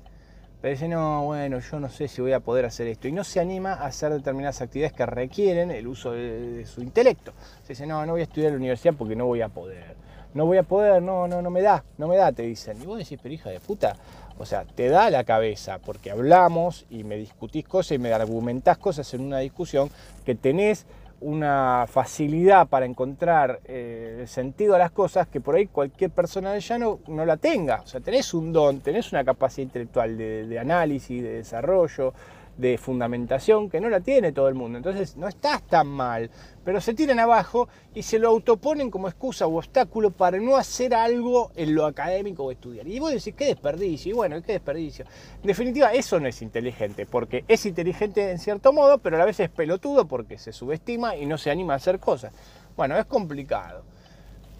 pero 0.60 0.72
dice, 0.72 0.88
no, 0.88 1.24
bueno, 1.24 1.58
yo 1.58 1.80
no 1.80 1.88
sé 1.88 2.06
si 2.06 2.20
voy 2.20 2.32
a 2.32 2.40
poder 2.40 2.66
hacer 2.66 2.86
esto. 2.86 3.08
Y 3.08 3.12
no 3.12 3.24
se 3.24 3.40
anima 3.40 3.72
a 3.72 3.86
hacer 3.86 4.12
determinadas 4.12 4.60
actividades 4.60 4.92
que 4.92 5.06
requieren 5.06 5.70
el 5.70 5.86
uso 5.86 6.12
de, 6.12 6.66
su 6.66 6.82
intelecto. 6.82 7.32
Se 7.62 7.72
dice, 7.72 7.86
no, 7.86 8.04
no 8.04 8.12
voy 8.12 8.20
a 8.20 8.24
estudiar 8.24 8.52
la 8.52 8.58
universidad 8.58 8.94
porque 8.96 9.16
no 9.16 9.26
voy 9.26 9.40
a 9.40 9.48
poder. 9.48 9.96
No 10.34 10.44
voy 10.44 10.58
a 10.58 10.62
poder, 10.62 11.02
no, 11.02 11.26
no, 11.26 11.40
no 11.40 11.50
me 11.50 11.62
da, 11.62 11.82
no 11.96 12.08
me 12.08 12.16
da, 12.16 12.30
te 12.30 12.42
dicen. 12.42 12.80
Y 12.80 12.86
vos 12.86 12.98
decís, 12.98 13.18
pero 13.22 13.34
hija 13.34 13.50
de 13.50 13.58
puta, 13.58 13.96
o 14.38 14.44
sea, 14.44 14.64
te 14.64 14.88
da 14.88 15.10
la 15.10 15.24
cabeza 15.24 15.78
porque 15.78 16.10
hablamos 16.10 16.86
y 16.90 17.04
me 17.04 17.16
discutís 17.16 17.66
cosas 17.66 17.92
y 17.92 17.98
me 17.98 18.12
argumentás 18.12 18.78
cosas 18.78 19.12
en 19.14 19.22
una 19.22 19.38
discusión 19.38 19.90
que 20.24 20.34
tenés 20.34 20.86
una 21.20 21.86
facilidad 21.86 22.66
para 22.68 22.86
encontrar 22.86 23.60
eh, 23.64 24.24
sentido 24.26 24.74
a 24.74 24.78
las 24.78 24.90
cosas 24.90 25.28
que 25.28 25.40
por 25.40 25.54
ahí 25.54 25.66
cualquier 25.66 26.10
persona 26.10 26.52
de 26.52 26.60
llano 26.60 27.00
no 27.08 27.24
la 27.24 27.36
tenga. 27.36 27.82
O 27.82 27.86
sea, 27.86 28.00
tenés 28.00 28.32
un 28.34 28.52
don, 28.52 28.80
tenés 28.80 29.12
una 29.12 29.24
capacidad 29.24 29.66
intelectual 29.66 30.16
de, 30.16 30.46
de 30.46 30.58
análisis, 30.58 31.22
de 31.22 31.34
desarrollo, 31.34 32.12
de 32.60 32.78
fundamentación 32.78 33.70
que 33.70 33.80
no 33.80 33.88
la 33.88 34.00
tiene 34.00 34.32
todo 34.32 34.48
el 34.48 34.54
mundo. 34.54 34.78
Entonces 34.78 35.16
no 35.16 35.26
estás 35.26 35.62
tan 35.62 35.86
mal, 35.86 36.30
pero 36.64 36.80
se 36.80 36.94
tiran 36.94 37.18
abajo 37.18 37.68
y 37.94 38.02
se 38.02 38.18
lo 38.18 38.28
autoponen 38.28 38.90
como 38.90 39.08
excusa 39.08 39.46
o 39.46 39.56
obstáculo 39.56 40.10
para 40.10 40.38
no 40.38 40.56
hacer 40.56 40.94
algo 40.94 41.50
en 41.56 41.74
lo 41.74 41.86
académico 41.86 42.44
o 42.44 42.50
estudiar. 42.52 42.86
Y 42.86 42.98
vos 42.98 43.12
decís, 43.12 43.34
qué 43.34 43.46
desperdicio, 43.46 44.10
y 44.10 44.14
bueno, 44.14 44.42
qué 44.42 44.52
desperdicio. 44.52 45.06
En 45.40 45.46
definitiva, 45.46 45.92
eso 45.92 46.20
no 46.20 46.28
es 46.28 46.42
inteligente, 46.42 47.06
porque 47.06 47.44
es 47.48 47.64
inteligente 47.66 48.30
en 48.30 48.38
cierto 48.38 48.72
modo, 48.72 48.98
pero 48.98 49.16
a 49.16 49.18
la 49.18 49.24
vez 49.24 49.40
es 49.40 49.50
pelotudo 49.50 50.06
porque 50.06 50.38
se 50.38 50.52
subestima 50.52 51.16
y 51.16 51.26
no 51.26 51.38
se 51.38 51.50
anima 51.50 51.72
a 51.72 51.76
hacer 51.76 51.98
cosas. 51.98 52.32
Bueno, 52.76 52.96
es 52.98 53.06
complicado. 53.06 53.82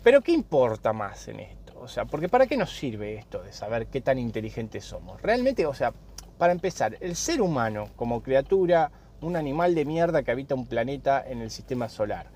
Pero 0.02 0.22
¿qué 0.22 0.32
importa 0.32 0.92
más 0.94 1.28
en 1.28 1.40
esto? 1.40 1.78
O 1.80 1.88
sea, 1.88 2.04
porque 2.06 2.28
¿para 2.28 2.46
qué 2.46 2.56
nos 2.56 2.76
sirve 2.76 3.14
esto 3.14 3.42
de 3.42 3.52
saber 3.52 3.86
qué 3.86 4.00
tan 4.00 4.18
inteligentes 4.18 4.84
somos? 4.84 5.20
Realmente, 5.22 5.66
o 5.66 5.74
sea, 5.74 5.92
para 6.40 6.54
empezar, 6.54 6.96
el 7.00 7.16
ser 7.16 7.42
humano 7.42 7.90
como 7.96 8.22
criatura, 8.22 8.90
un 9.20 9.36
animal 9.36 9.74
de 9.74 9.84
mierda 9.84 10.22
que 10.22 10.30
habita 10.30 10.54
un 10.54 10.66
planeta 10.66 11.22
en 11.22 11.42
el 11.42 11.50
sistema 11.50 11.90
solar, 11.90 12.30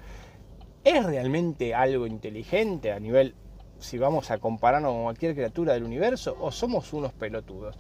¿es 0.84 1.02
realmente 1.02 1.74
algo 1.74 2.06
inteligente 2.06 2.92
a 2.92 3.00
nivel, 3.00 3.34
si 3.78 3.96
vamos 3.96 4.30
a 4.30 4.36
compararnos 4.36 4.92
con 4.92 5.04
cualquier 5.04 5.34
criatura 5.34 5.72
del 5.72 5.84
universo, 5.84 6.36
o 6.38 6.52
somos 6.52 6.92
unos 6.92 7.14
pelotudos? 7.14 7.78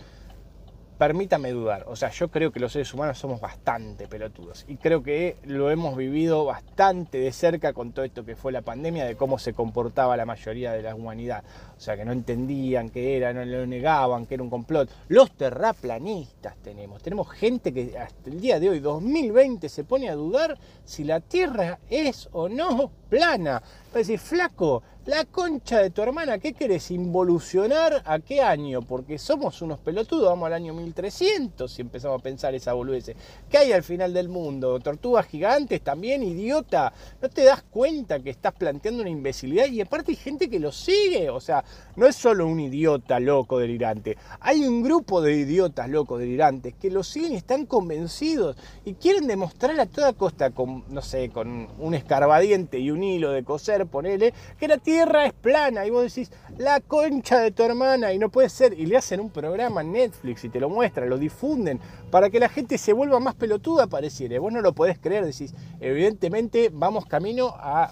Permítame 0.98 1.50
dudar. 1.50 1.84
O 1.88 1.96
sea, 1.96 2.10
yo 2.10 2.28
creo 2.28 2.52
que 2.52 2.60
los 2.60 2.72
seres 2.72 2.92
humanos 2.94 3.18
somos 3.18 3.40
bastante 3.40 4.06
pelotudos 4.06 4.64
y 4.68 4.76
creo 4.76 5.02
que 5.02 5.36
lo 5.44 5.70
hemos 5.70 5.96
vivido 5.96 6.44
bastante 6.44 7.18
de 7.18 7.32
cerca 7.32 7.72
con 7.72 7.92
todo 7.92 8.04
esto 8.04 8.24
que 8.24 8.36
fue 8.36 8.52
la 8.52 8.62
pandemia, 8.62 9.04
de 9.04 9.16
cómo 9.16 9.38
se 9.38 9.52
comportaba 9.52 10.16
la 10.16 10.26
mayoría 10.26 10.72
de 10.72 10.82
la 10.82 10.94
humanidad. 10.94 11.42
O 11.76 11.80
sea, 11.80 11.96
que 11.96 12.04
no 12.04 12.12
entendían 12.12 12.90
qué 12.90 13.16
era, 13.16 13.32
no 13.32 13.44
lo 13.44 13.66
negaban, 13.66 14.26
que 14.26 14.34
era 14.34 14.42
un 14.42 14.50
complot. 14.50 14.88
Los 15.08 15.32
terraplanistas 15.32 16.56
tenemos. 16.62 17.02
Tenemos 17.02 17.30
gente 17.30 17.72
que 17.72 17.98
hasta 17.98 18.30
el 18.30 18.40
día 18.40 18.60
de 18.60 18.70
hoy, 18.70 18.80
2020, 18.80 19.68
se 19.68 19.84
pone 19.84 20.08
a 20.08 20.14
dudar 20.14 20.56
si 20.84 21.04
la 21.04 21.20
Tierra 21.20 21.78
es 21.90 22.28
o 22.32 22.48
no 22.48 22.90
plana. 23.08 23.62
Para 23.90 23.98
decir, 23.98 24.18
flaco, 24.18 24.82
la 25.06 25.26
concha 25.26 25.80
de 25.80 25.90
tu 25.90 26.00
hermana, 26.00 26.38
¿qué 26.38 26.54
querés? 26.54 26.90
¿Involucionar 26.90 28.02
a 28.06 28.20
qué 28.20 28.40
año? 28.40 28.80
Porque 28.80 29.18
somos 29.18 29.60
unos 29.60 29.78
pelotudos, 29.78 30.30
vamos 30.30 30.46
al 30.46 30.54
año 30.54 30.72
1300 30.72 31.70
si 31.70 31.82
empezamos 31.82 32.20
a 32.20 32.22
pensar 32.22 32.54
esa 32.54 32.72
boludez. 32.72 33.14
¿Qué 33.50 33.58
hay 33.58 33.72
al 33.72 33.82
final 33.82 34.14
del 34.14 34.30
mundo? 34.30 34.80
¿Tortugas 34.80 35.26
gigantes 35.26 35.82
también, 35.82 36.22
idiota? 36.22 36.92
¿No 37.20 37.28
te 37.28 37.44
das 37.44 37.62
cuenta 37.64 38.20
que 38.20 38.30
estás 38.30 38.54
planteando 38.54 39.02
una 39.02 39.10
imbecilidad? 39.10 39.66
Y 39.66 39.82
aparte 39.82 40.12
hay 40.12 40.16
gente 40.16 40.48
que 40.48 40.58
lo 40.58 40.72
sigue, 40.72 41.28
o 41.28 41.40
sea, 41.40 41.62
no 41.96 42.06
es 42.06 42.16
solo 42.16 42.46
un 42.46 42.60
idiota 42.60 43.20
loco 43.20 43.58
delirante. 43.58 44.16
Hay 44.40 44.64
un 44.64 44.82
grupo 44.82 45.20
de 45.20 45.34
idiotas 45.34 45.90
locos 45.90 46.20
delirantes 46.20 46.74
que 46.80 46.90
lo 46.90 47.02
siguen 47.02 47.32
y 47.32 47.36
están 47.36 47.66
convencidos 47.66 48.56
y 48.86 48.94
quieren 48.94 49.26
demostrar 49.26 49.78
a 49.78 49.86
toda 49.86 50.14
costa 50.14 50.50
con, 50.50 50.84
no 50.88 51.02
sé, 51.02 51.28
con 51.28 51.68
un 51.78 51.92
escarbadiente 51.92 52.78
y 52.78 52.90
un 52.90 53.02
hilo 53.02 53.32
de 53.32 53.44
coser, 53.44 53.86
ponele, 53.86 54.32
que 54.58 54.66
la 54.66 54.78
tierra 54.94 55.26
es 55.26 55.32
plana 55.32 55.84
y 55.84 55.90
vos 55.90 56.04
decís, 56.04 56.30
la 56.56 56.78
concha 56.78 57.40
de 57.40 57.50
tu 57.50 57.64
hermana 57.64 58.12
y 58.12 58.18
no 58.20 58.28
puede 58.28 58.48
ser, 58.48 58.78
y 58.78 58.86
le 58.86 58.96
hacen 58.96 59.18
un 59.18 59.28
programa 59.28 59.80
en 59.80 59.90
Netflix 59.90 60.44
y 60.44 60.48
te 60.48 60.60
lo 60.60 60.68
muestran, 60.68 61.10
lo 61.10 61.18
difunden, 61.18 61.80
para 62.12 62.30
que 62.30 62.38
la 62.38 62.48
gente 62.48 62.78
se 62.78 62.92
vuelva 62.92 63.18
más 63.18 63.34
pelotuda, 63.34 63.88
pareciera. 63.88 64.38
Vos 64.38 64.52
no 64.52 64.60
lo 64.60 64.72
podés 64.72 65.00
creer, 65.00 65.24
decís, 65.24 65.52
evidentemente 65.80 66.70
vamos 66.72 67.06
camino 67.06 67.56
a, 67.58 67.90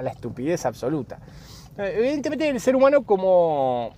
la 0.00 0.10
estupidez 0.10 0.64
absoluta. 0.64 1.18
Evidentemente 1.76 2.48
el 2.48 2.60
ser 2.60 2.76
humano 2.76 3.02
como, 3.02 3.90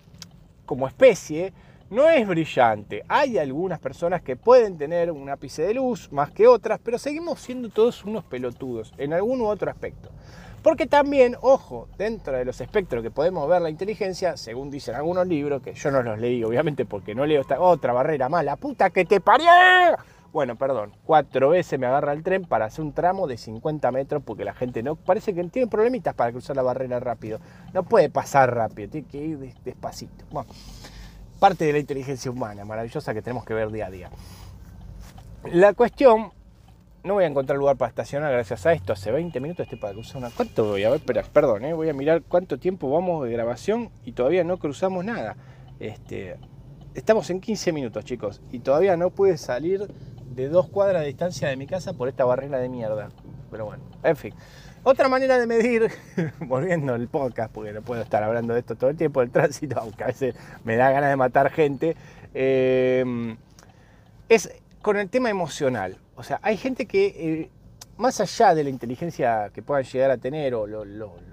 como 0.64 0.88
especie 0.88 1.52
no 1.90 2.08
es 2.08 2.26
brillante. 2.26 3.04
Hay 3.06 3.36
algunas 3.36 3.80
personas 3.80 4.22
que 4.22 4.34
pueden 4.34 4.78
tener 4.78 5.10
un 5.10 5.28
ápice 5.28 5.60
de 5.60 5.74
luz 5.74 6.10
más 6.10 6.30
que 6.30 6.46
otras, 6.46 6.80
pero 6.82 6.96
seguimos 6.96 7.38
siendo 7.38 7.68
todos 7.68 8.02
unos 8.02 8.24
pelotudos 8.24 8.94
en 8.96 9.12
algún 9.12 9.42
u 9.42 9.46
otro 9.46 9.70
aspecto. 9.70 10.08
Porque 10.66 10.88
también, 10.88 11.36
ojo, 11.42 11.86
dentro 11.96 12.36
de 12.36 12.44
los 12.44 12.60
espectros 12.60 13.00
que 13.00 13.12
podemos 13.12 13.48
ver 13.48 13.62
la 13.62 13.70
inteligencia, 13.70 14.36
según 14.36 14.68
dicen 14.68 14.96
algunos 14.96 15.24
libros, 15.24 15.62
que 15.62 15.74
yo 15.74 15.92
no 15.92 16.02
los 16.02 16.18
leí 16.18 16.42
obviamente 16.42 16.84
porque 16.84 17.14
no 17.14 17.24
leo 17.24 17.42
esta 17.42 17.60
otra 17.60 17.92
barrera 17.92 18.28
mala, 18.28 18.56
puta 18.56 18.90
que 18.90 19.04
te 19.04 19.20
parió. 19.20 19.46
bueno, 20.32 20.56
perdón, 20.56 20.92
cuatro 21.04 21.50
veces 21.50 21.78
me 21.78 21.86
agarra 21.86 22.12
el 22.12 22.24
tren 22.24 22.46
para 22.46 22.64
hacer 22.64 22.84
un 22.84 22.92
tramo 22.92 23.28
de 23.28 23.36
50 23.36 23.92
metros 23.92 24.24
porque 24.26 24.44
la 24.44 24.54
gente 24.54 24.82
no, 24.82 24.96
parece 24.96 25.36
que 25.36 25.44
tiene 25.44 25.68
problemitas 25.68 26.16
para 26.16 26.32
cruzar 26.32 26.56
la 26.56 26.62
barrera 26.62 26.98
rápido. 26.98 27.38
No 27.72 27.84
puede 27.84 28.10
pasar 28.10 28.52
rápido, 28.52 28.90
tiene 28.90 29.06
que 29.06 29.18
ir 29.18 29.38
despacito. 29.64 30.24
Bueno, 30.32 30.50
parte 31.38 31.64
de 31.64 31.74
la 31.74 31.78
inteligencia 31.78 32.28
humana 32.28 32.64
maravillosa 32.64 33.14
que 33.14 33.22
tenemos 33.22 33.44
que 33.44 33.54
ver 33.54 33.70
día 33.70 33.86
a 33.86 33.90
día. 33.90 34.10
La 35.44 35.74
cuestión, 35.74 36.32
no 37.06 37.14
voy 37.14 37.24
a 37.24 37.28
encontrar 37.28 37.56
lugar 37.56 37.76
para 37.76 37.88
estacionar 37.88 38.32
gracias 38.32 38.66
a 38.66 38.72
esto. 38.72 38.92
Hace 38.92 39.12
20 39.12 39.38
minutos 39.38 39.62
estoy 39.64 39.78
para 39.78 39.92
cruzar 39.92 40.16
una. 40.16 40.30
¿Cuánto 40.30 40.64
voy 40.64 40.82
a 40.82 40.90
ver? 40.90 41.00
Perdón, 41.00 41.64
¿eh? 41.64 41.72
voy 41.72 41.88
a 41.88 41.94
mirar 41.94 42.22
cuánto 42.22 42.58
tiempo 42.58 42.90
vamos 42.90 43.24
de 43.24 43.32
grabación 43.32 43.90
y 44.04 44.12
todavía 44.12 44.42
no 44.42 44.58
cruzamos 44.58 45.04
nada. 45.04 45.36
Este, 45.78 46.36
estamos 46.94 47.30
en 47.30 47.40
15 47.40 47.72
minutos, 47.72 48.04
chicos, 48.04 48.42
y 48.50 48.58
todavía 48.58 48.96
no 48.96 49.10
pude 49.10 49.38
salir 49.38 49.86
de 50.34 50.48
dos 50.48 50.68
cuadras 50.68 51.02
de 51.02 51.06
distancia 51.06 51.48
de 51.48 51.56
mi 51.56 51.68
casa 51.68 51.92
por 51.92 52.08
esta 52.08 52.24
barrera 52.24 52.58
de 52.58 52.68
mierda. 52.68 53.10
Pero 53.52 53.66
bueno, 53.66 53.84
en 54.02 54.16
fin. 54.16 54.34
Otra 54.82 55.08
manera 55.08 55.38
de 55.38 55.46
medir, 55.46 55.88
volviendo 56.40 56.92
al 56.92 57.06
podcast, 57.06 57.52
porque 57.52 57.72
no 57.72 57.82
puedo 57.82 58.02
estar 58.02 58.24
hablando 58.24 58.52
de 58.52 58.60
esto 58.60 58.74
todo 58.74 58.90
el 58.90 58.96
tiempo, 58.96 59.22
el 59.22 59.30
tránsito, 59.30 59.78
aunque 59.80 60.02
a 60.02 60.08
veces 60.08 60.34
me 60.64 60.74
da 60.74 60.90
ganas 60.90 61.10
de 61.10 61.16
matar 61.16 61.50
gente, 61.52 61.96
eh, 62.34 63.36
es 64.28 64.50
con 64.82 64.96
el 64.96 65.08
tema 65.08 65.30
emocional. 65.30 65.98
O 66.16 66.22
sea, 66.22 66.40
hay 66.42 66.56
gente 66.56 66.86
que, 66.86 67.06
eh, 67.06 67.50
más 67.96 68.20
allá 68.20 68.54
de 68.54 68.64
la 68.64 68.70
inteligencia 68.70 69.50
que 69.52 69.62
puedan 69.62 69.84
llegar 69.84 70.10
a 70.10 70.18
tener 70.18 70.54
o 70.54 70.66
lo, 70.66 70.84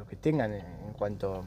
que 0.09 0.15
tengan 0.15 0.53
en, 0.53 0.93
cuanto 0.97 1.45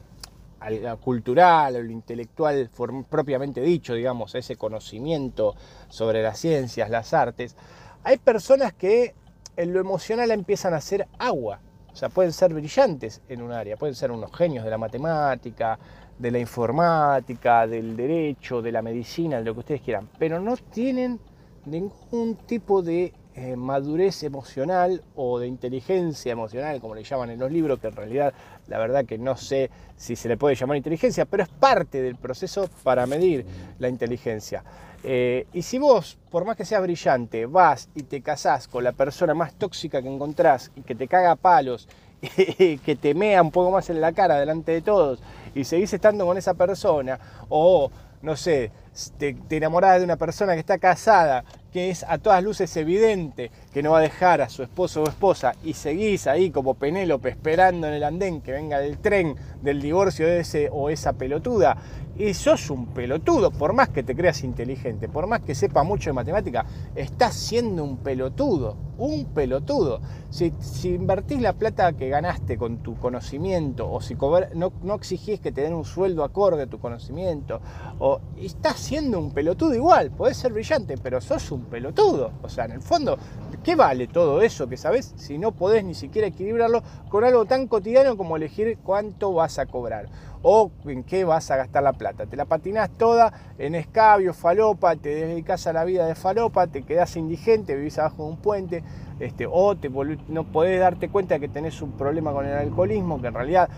a 0.59 0.69
lo 0.69 0.97
cultural 0.99 1.75
o 1.75 1.81
lo 1.83 1.91
intelectual 1.91 2.69
propiamente 3.09 3.61
dicho, 3.61 3.93
digamos, 3.93 4.35
ese 4.35 4.55
conocimiento 4.55 5.55
sobre 5.89 6.23
las 6.23 6.39
ciencias, 6.39 6.89
las 6.89 7.13
artes, 7.13 7.55
hay 8.03 8.17
personas 8.17 8.73
que 8.73 9.13
en 9.55 9.73
lo 9.73 9.79
emocional 9.79 10.31
empiezan 10.31 10.73
a 10.73 10.77
hacer 10.77 11.07
agua. 11.19 11.59
O 11.91 11.95
sea, 11.95 12.09
pueden 12.09 12.31
ser 12.31 12.53
brillantes 12.53 13.21
en 13.27 13.41
un 13.41 13.51
área, 13.51 13.75
pueden 13.75 13.95
ser 13.95 14.11
unos 14.11 14.31
genios 14.35 14.63
de 14.63 14.69
la 14.69 14.77
matemática, 14.77 15.79
de 16.17 16.31
la 16.31 16.39
informática, 16.39 17.67
del 17.67 17.95
derecho, 17.95 18.61
de 18.61 18.71
la 18.71 18.81
medicina, 18.81 19.37
de 19.37 19.43
lo 19.43 19.53
que 19.53 19.59
ustedes 19.59 19.81
quieran, 19.81 20.09
pero 20.17 20.39
no 20.39 20.57
tienen 20.57 21.19
ningún 21.67 22.35
tipo 22.35 22.81
de 22.81 23.13
eh, 23.35 23.55
madurez 23.55 24.23
emocional 24.23 25.03
o 25.15 25.37
de 25.37 25.47
inteligencia 25.47 26.31
emocional, 26.31 26.81
como 26.81 26.95
le 26.95 27.03
llaman 27.03 27.29
en 27.29 27.39
los 27.39 27.51
libros, 27.51 27.79
que 27.79 27.87
en 27.87 27.95
realidad 27.95 28.33
la 28.67 28.79
verdad 28.79 29.05
que 29.05 29.17
no 29.17 29.37
sé 29.37 29.69
si 29.95 30.15
se 30.15 30.27
le 30.27 30.37
puede 30.37 30.55
llamar 30.55 30.77
inteligencia, 30.77 31.25
pero 31.25 31.43
es 31.43 31.49
parte 31.49 32.01
del 32.01 32.15
proceso 32.15 32.67
para 32.83 33.05
medir 33.05 33.45
la 33.79 33.89
inteligencia. 33.89 34.63
Eh, 35.03 35.45
y 35.53 35.61
si 35.61 35.77
vos, 35.77 36.17
por 36.31 36.45
más 36.45 36.57
que 36.57 36.65
seas 36.65 36.81
brillante, 36.81 37.45
vas 37.45 37.89
y 37.93 38.03
te 38.03 38.21
casás 38.21 38.67
con 38.67 38.83
la 38.83 38.93
persona 38.93 39.35
más 39.35 39.53
tóxica 39.53 40.01
que 40.01 40.09
encontrás 40.09 40.71
y 40.75 40.81
que 40.81 40.95
te 40.95 41.07
caga 41.07 41.35
palos, 41.35 41.87
y 42.57 42.77
que 42.79 42.95
te 42.95 43.13
mea 43.13 43.41
un 43.41 43.51
poco 43.51 43.71
más 43.71 43.89
en 43.89 44.01
la 44.01 44.11
cara 44.11 44.39
delante 44.39 44.71
de 44.71 44.81
todos 44.81 45.19
y 45.53 45.63
seguís 45.63 45.93
estando 45.93 46.25
con 46.25 46.37
esa 46.37 46.55
persona, 46.55 47.19
o 47.49 47.91
no 48.21 48.35
sé, 48.35 48.71
te, 49.17 49.33
te 49.33 49.59
de 49.59 50.03
una 50.03 50.17
persona 50.17 50.53
que 50.53 50.59
está 50.59 50.77
casada, 50.77 51.43
que 51.71 51.89
es 51.89 52.03
a 52.07 52.17
todas 52.17 52.43
luces 52.43 52.75
evidente 52.77 53.51
que 53.73 53.83
no 53.83 53.91
va 53.91 53.99
a 53.99 54.01
dejar 54.01 54.41
a 54.41 54.49
su 54.49 54.63
esposo 54.63 55.03
o 55.03 55.07
esposa 55.07 55.53
y 55.63 55.73
seguís 55.73 56.27
ahí 56.27 56.49
como 56.49 56.73
Penélope 56.73 57.29
esperando 57.29 57.87
en 57.87 57.93
el 57.93 58.03
andén 58.03 58.41
que 58.41 58.51
venga 58.51 58.79
del 58.79 58.97
tren 58.97 59.35
del 59.61 59.81
divorcio 59.81 60.25
de 60.25 60.39
ese 60.39 60.69
o 60.71 60.89
esa 60.89 61.13
pelotuda 61.13 61.77
y 62.17 62.33
sos 62.33 62.69
un 62.69 62.87
pelotudo, 62.87 63.51
por 63.51 63.73
más 63.73 63.89
que 63.89 64.03
te 64.03 64.15
creas 64.15 64.43
inteligente, 64.43 65.07
por 65.07 65.27
más 65.27 65.41
que 65.41 65.53
sepa 65.53 65.83
mucho 65.83 66.09
de 66.09 66.13
matemática, 66.13 66.65
estás 66.95 67.35
siendo 67.35 67.83
un 67.83 67.97
pelotudo, 67.97 68.75
un 68.97 69.25
pelotudo. 69.25 70.01
Si, 70.29 70.51
invertís 70.83 71.41
la 71.41 71.53
plata 71.53 71.93
que 71.93 72.09
ganaste 72.09 72.57
con 72.57 72.77
tu 72.77 72.95
conocimiento, 72.95 73.91
o 73.91 74.01
si 74.01 74.15
no, 74.55 74.73
no, 74.81 74.95
exigís 74.95 75.39
que 75.39 75.51
te 75.51 75.61
den 75.61 75.73
un 75.73 75.85
sueldo 75.85 76.23
acorde 76.23 76.63
a 76.63 76.67
tu 76.67 76.79
conocimiento, 76.79 77.61
o 77.99 78.19
estás 78.37 78.77
siendo 78.77 79.19
un 79.19 79.31
pelotudo 79.31 79.75
igual, 79.75 80.09
podés 80.11 80.37
ser 80.37 80.53
brillante, 80.53 80.97
pero 80.97 81.21
sos 81.21 81.51
un 81.51 81.65
pelotudo. 81.65 82.31
O 82.41 82.49
sea, 82.49 82.65
en 82.65 82.71
el 82.71 82.81
fondo, 82.81 83.17
¿qué 83.63 83.75
vale 83.75 84.07
todo 84.07 84.41
eso 84.41 84.67
que 84.67 84.77
sabes 84.77 85.13
si 85.17 85.37
no 85.37 85.51
podés 85.51 85.83
ni 85.83 85.93
siquiera 85.93 86.27
equilibrarlo 86.27 86.81
con 87.09 87.23
algo 87.23 87.45
tan 87.45 87.67
cotidiano 87.67 88.17
como 88.17 88.37
elegir 88.37 88.79
cuánto 88.83 89.33
vas 89.33 89.59
a 89.59 89.67
cobrar? 89.67 90.09
o 90.49 90.71
en 90.85 91.03
qué 91.03 91.25
vas 91.25 91.51
a 91.51 91.57
gastar 91.57 91.83
la 91.83 91.93
plata. 91.93 92.06
Te 92.13 92.35
la 92.35 92.45
patinás 92.45 92.89
toda 92.91 93.31
en 93.57 93.75
escabio, 93.75 94.33
falopa, 94.33 94.95
te 94.95 95.09
dedicas 95.09 95.67
a 95.67 95.73
la 95.73 95.83
vida 95.83 96.05
de 96.05 96.15
falopa, 96.15 96.67
te 96.67 96.83
quedás 96.83 97.15
indigente, 97.15 97.75
vivís 97.75 97.99
abajo 97.99 98.23
de 98.23 98.29
un 98.29 98.37
puente, 98.37 98.83
este, 99.19 99.47
o 99.49 99.75
te 99.75 99.89
no 100.27 100.43
podés 100.45 100.79
darte 100.79 101.09
cuenta 101.09 101.35
de 101.35 101.39
que 101.41 101.47
tenés 101.47 101.81
un 101.81 101.93
problema 101.93 102.31
con 102.31 102.45
el 102.45 102.53
alcoholismo, 102.53 103.21
que 103.21 103.27
en 103.27 103.33
realidad, 103.33 103.69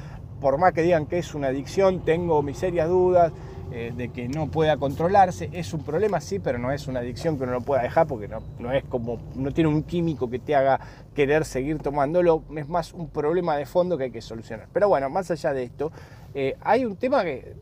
por 0.41 0.57
más 0.57 0.73
que 0.73 0.81
digan 0.81 1.05
que 1.05 1.19
es 1.19 1.33
una 1.33 1.47
adicción, 1.47 2.01
tengo 2.05 2.41
mis 2.41 2.57
serias 2.57 2.87
dudas. 2.87 3.31
Eh, 3.71 3.93
de 3.95 4.09
que 4.09 4.27
no 4.27 4.47
pueda 4.47 4.77
controlarse, 4.77 5.47
es 5.53 5.75
un 5.75 5.83
problema 5.83 6.19
sí, 6.21 6.39
pero 6.39 6.57
no 6.57 6.71
es 6.71 6.87
una 6.87 7.01
adicción 7.01 7.37
que 7.37 7.43
uno 7.43 7.51
no 7.51 7.61
pueda 7.61 7.83
dejar 7.83 8.07
porque 8.07 8.27
no, 8.27 8.41
no 8.57 8.73
es 8.73 8.83
como, 8.85 9.19
no 9.35 9.51
tiene 9.51 9.69
un 9.69 9.83
químico 9.83 10.27
que 10.27 10.39
te 10.39 10.55
haga 10.55 10.79
querer 11.13 11.45
seguir 11.45 11.77
tomándolo, 11.77 12.41
es 12.55 12.67
más 12.67 12.93
un 12.93 13.09
problema 13.09 13.57
de 13.57 13.67
fondo 13.67 13.95
que 13.95 14.05
hay 14.05 14.11
que 14.11 14.21
solucionar. 14.21 14.69
Pero 14.73 14.89
bueno, 14.89 15.07
más 15.11 15.29
allá 15.29 15.53
de 15.53 15.65
esto, 15.65 15.91
eh, 16.33 16.57
hay 16.61 16.83
un 16.83 16.95
tema 16.95 17.23
que 17.23 17.57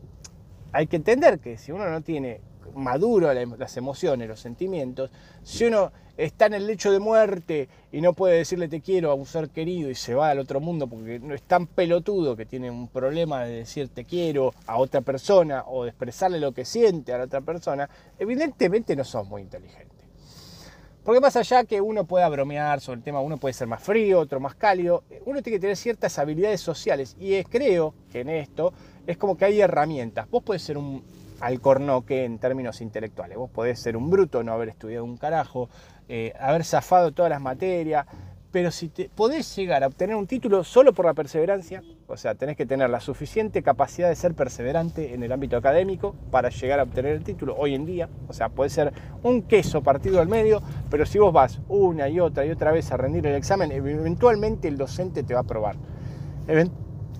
hay 0.72 0.86
que 0.86 0.96
entender 0.96 1.38
que 1.38 1.56
si 1.56 1.72
uno 1.72 1.88
no 1.88 2.00
tiene 2.02 2.40
maduro 2.74 3.32
las 3.32 3.76
emociones, 3.76 4.28
los 4.28 4.40
sentimientos, 4.40 5.10
si 5.42 5.64
uno 5.64 5.92
está 6.16 6.46
en 6.46 6.54
el 6.54 6.66
lecho 6.66 6.90
de 6.90 6.98
muerte 6.98 7.68
y 7.92 8.00
no 8.00 8.12
puede 8.12 8.38
decirle 8.38 8.68
te 8.68 8.80
quiero 8.80 9.10
a 9.10 9.14
un 9.14 9.24
ser 9.24 9.50
querido 9.50 9.88
y 9.88 9.94
se 9.94 10.14
va 10.14 10.30
al 10.30 10.40
otro 10.40 10.60
mundo 10.60 10.88
porque 10.88 11.20
no 11.20 11.34
es 11.34 11.42
tan 11.42 11.66
pelotudo 11.66 12.36
que 12.36 12.44
tiene 12.44 12.70
un 12.70 12.88
problema 12.88 13.44
de 13.44 13.58
decir 13.58 13.88
te 13.88 14.04
quiero 14.04 14.52
a 14.66 14.78
otra 14.78 15.00
persona 15.00 15.64
o 15.66 15.84
de 15.84 15.90
expresarle 15.90 16.40
lo 16.40 16.52
que 16.52 16.64
siente 16.64 17.12
a 17.12 17.18
la 17.18 17.24
otra 17.24 17.40
persona, 17.40 17.88
evidentemente 18.18 18.96
no 18.96 19.04
sos 19.04 19.26
muy 19.28 19.42
inteligente. 19.42 19.87
Porque 21.08 21.22
más 21.22 21.36
allá 21.36 21.64
que 21.64 21.80
uno 21.80 22.04
pueda 22.04 22.28
bromear 22.28 22.82
sobre 22.82 22.98
el 22.98 23.02
tema, 23.02 23.22
uno 23.22 23.38
puede 23.38 23.54
ser 23.54 23.66
más 23.66 23.82
frío, 23.82 24.20
otro 24.20 24.40
más 24.40 24.54
cálido, 24.54 25.04
uno 25.24 25.40
tiene 25.40 25.56
que 25.56 25.60
tener 25.62 25.76
ciertas 25.78 26.18
habilidades 26.18 26.60
sociales. 26.60 27.16
Y 27.18 27.42
creo 27.44 27.94
que 28.12 28.20
en 28.20 28.28
esto 28.28 28.74
es 29.06 29.16
como 29.16 29.34
que 29.34 29.46
hay 29.46 29.58
herramientas. 29.58 30.28
Vos 30.28 30.42
podés 30.42 30.60
ser 30.60 30.76
un 30.76 31.02
alcornoque 31.40 32.26
en 32.26 32.38
términos 32.38 32.82
intelectuales. 32.82 33.38
Vos 33.38 33.48
podés 33.48 33.80
ser 33.80 33.96
un 33.96 34.10
bruto, 34.10 34.42
no 34.42 34.52
haber 34.52 34.68
estudiado 34.68 35.02
un 35.06 35.16
carajo, 35.16 35.70
eh, 36.10 36.34
haber 36.38 36.62
zafado 36.62 37.10
todas 37.12 37.30
las 37.30 37.40
materias, 37.40 38.04
pero 38.58 38.72
si 38.72 38.88
te, 38.88 39.08
podés 39.08 39.54
llegar 39.54 39.84
a 39.84 39.86
obtener 39.86 40.16
un 40.16 40.26
título 40.26 40.64
solo 40.64 40.92
por 40.92 41.06
la 41.06 41.14
perseverancia, 41.14 41.80
o 42.08 42.16
sea, 42.16 42.34
tenés 42.34 42.56
que 42.56 42.66
tener 42.66 42.90
la 42.90 42.98
suficiente 42.98 43.62
capacidad 43.62 44.08
de 44.08 44.16
ser 44.16 44.34
perseverante 44.34 45.14
en 45.14 45.22
el 45.22 45.30
ámbito 45.30 45.56
académico 45.56 46.16
para 46.32 46.48
llegar 46.48 46.80
a 46.80 46.82
obtener 46.82 47.12
el 47.12 47.22
título 47.22 47.54
hoy 47.56 47.76
en 47.76 47.86
día, 47.86 48.08
o 48.26 48.32
sea, 48.32 48.48
puede 48.48 48.70
ser 48.70 48.92
un 49.22 49.42
queso 49.42 49.80
partido 49.84 50.20
al 50.20 50.26
medio, 50.26 50.60
pero 50.90 51.06
si 51.06 51.20
vos 51.20 51.32
vas 51.32 51.60
una 51.68 52.08
y 52.08 52.18
otra 52.18 52.44
y 52.46 52.50
otra 52.50 52.72
vez 52.72 52.90
a 52.90 52.96
rendir 52.96 53.28
el 53.28 53.36
examen, 53.36 53.70
eventualmente 53.70 54.66
el 54.66 54.76
docente 54.76 55.22
te 55.22 55.34
va 55.34 55.38
a 55.38 55.42
aprobar. 55.44 55.76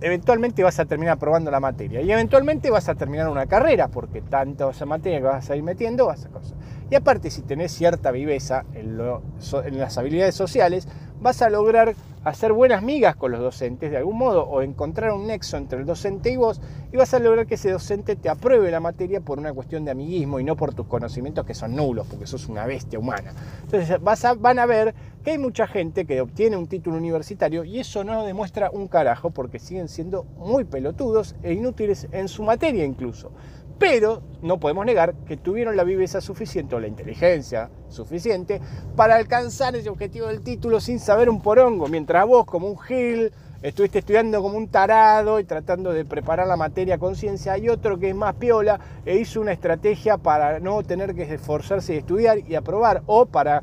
eventualmente 0.01 0.65
vas 0.65 0.81
a 0.81 0.87
terminar 0.87 1.19
aprobando 1.19 1.53
la 1.53 1.61
materia 1.61 2.01
y 2.01 2.11
eventualmente 2.11 2.69
vas 2.69 2.89
a 2.89 2.97
terminar 2.97 3.29
una 3.29 3.47
carrera, 3.47 3.87
porque 3.87 4.23
tanto 4.23 4.71
esa 4.71 4.87
materia 4.87 5.19
que 5.19 5.27
vas 5.27 5.49
a 5.51 5.55
ir 5.55 5.63
metiendo 5.63 6.07
vas 6.07 6.25
a 6.25 6.31
cosas. 6.31 6.59
Y 6.91 6.95
aparte, 6.95 7.31
si 7.31 7.43
tenés 7.43 7.73
cierta 7.73 8.11
viveza 8.11 8.65
en, 8.73 8.99
en 8.99 9.79
las 9.79 9.99
habilidades 9.99 10.35
sociales, 10.35 10.89
vas 11.21 11.43
a 11.43 11.51
lograr 11.51 11.95
hacer 12.25 12.53
buenas 12.53 12.83
migas 12.83 13.17
con 13.17 13.33
los 13.33 13.41
docentes 13.41 13.91
de 13.91 13.97
algún 13.97 14.19
modo 14.19 14.43
o 14.45 14.63
encontrar 14.63 15.13
un 15.13 15.27
nexo 15.27 15.57
entre 15.57 15.79
el 15.79 15.87
docente 15.87 16.31
y 16.31 16.37
vos 16.37 16.61
y 16.93 16.97
vas 16.97 17.15
a 17.15 17.19
lograr 17.19 17.47
que 17.47 17.55
ese 17.55 17.71
docente 17.71 18.17
te 18.17 18.29
apruebe 18.29 18.71
la 18.71 18.81
materia 18.81 19.21
por 19.21 19.39
una 19.39 19.53
cuestión 19.53 19.85
de 19.85 19.93
amiguismo 19.93 20.41
y 20.41 20.45
no 20.45 20.57
por 20.57 20.75
tus 20.75 20.87
conocimientos 20.87 21.45
que 21.47 21.55
son 21.55 21.75
nulos, 21.75 22.07
porque 22.09 22.27
sos 22.27 22.49
una 22.49 22.67
bestia 22.67 22.99
humana. 22.99 23.33
Entonces 23.63 24.03
vas 24.03 24.25
a, 24.25 24.35
van 24.35 24.59
a 24.59 24.67
ver 24.67 24.95
que 25.23 25.33
hay 25.33 25.39
mucha 25.39 25.67
gente 25.67 26.05
que 26.05 26.21
obtiene 26.21 26.57
un 26.57 26.67
título 26.67 26.97
universitario 26.97 27.65
y 27.65 27.81
eso 27.81 28.05
no 28.05 28.25
demuestra 28.25 28.71
un 28.71 28.89
carajo 28.89 29.31
porque 29.31 29.59
siguen 29.59 29.89
siendo 29.89 30.25
muy 30.37 30.65
pelotudos 30.65 31.35
e 31.43 31.53
inútiles 31.53 32.09
en 32.13 32.29
su 32.29 32.43
materia 32.43 32.85
incluso 32.85 33.33
pero 33.79 34.23
no 34.43 34.59
podemos 34.59 34.85
negar 34.85 35.15
que 35.27 35.37
tuvieron 35.37 35.77
la 35.77 35.85
viveza 35.85 36.21
suficiente 36.21 36.75
o 36.75 36.81
la 36.81 36.89
inteligencia 36.89 37.71
suficiente 37.89 38.61
para 38.97 39.17
alcanzar 39.17 39.77
ese 39.77 39.89
objetivo 39.89 40.27
del 40.27 40.43
título 40.43 40.81
sin 40.81 40.99
saber 40.99 41.29
un 41.29 41.41
porongo, 41.41 41.89
mientras 41.89 42.27
vos 42.27 42.45
como 42.45 42.69
un 42.69 42.79
gil 42.79 43.33
estuviste 43.63 43.99
estudiando 43.99 44.41
como 44.41 44.57
un 44.57 44.69
tarado 44.69 45.41
y 45.41 45.45
tratando 45.45 45.93
de 45.93 46.05
preparar 46.05 46.47
la 46.47 46.57
materia 46.57 46.97
a 46.97 46.99
conciencia, 46.99 47.53
hay 47.53 47.69
otro 47.69 47.99
que 47.99 48.11
es 48.11 48.15
más 48.15 48.35
piola 48.35 48.79
e 49.05 49.17
hizo 49.17 49.41
una 49.41 49.53
estrategia 49.53 50.17
para 50.17 50.61
no 50.61 50.83
tener 50.83 51.15
que 51.15 51.23
esforzarse 51.23 51.95
y 51.95 51.99
estudiar 51.99 52.39
y 52.39 52.55
aprobar 52.55 53.03
o 53.07 53.27
para 53.27 53.63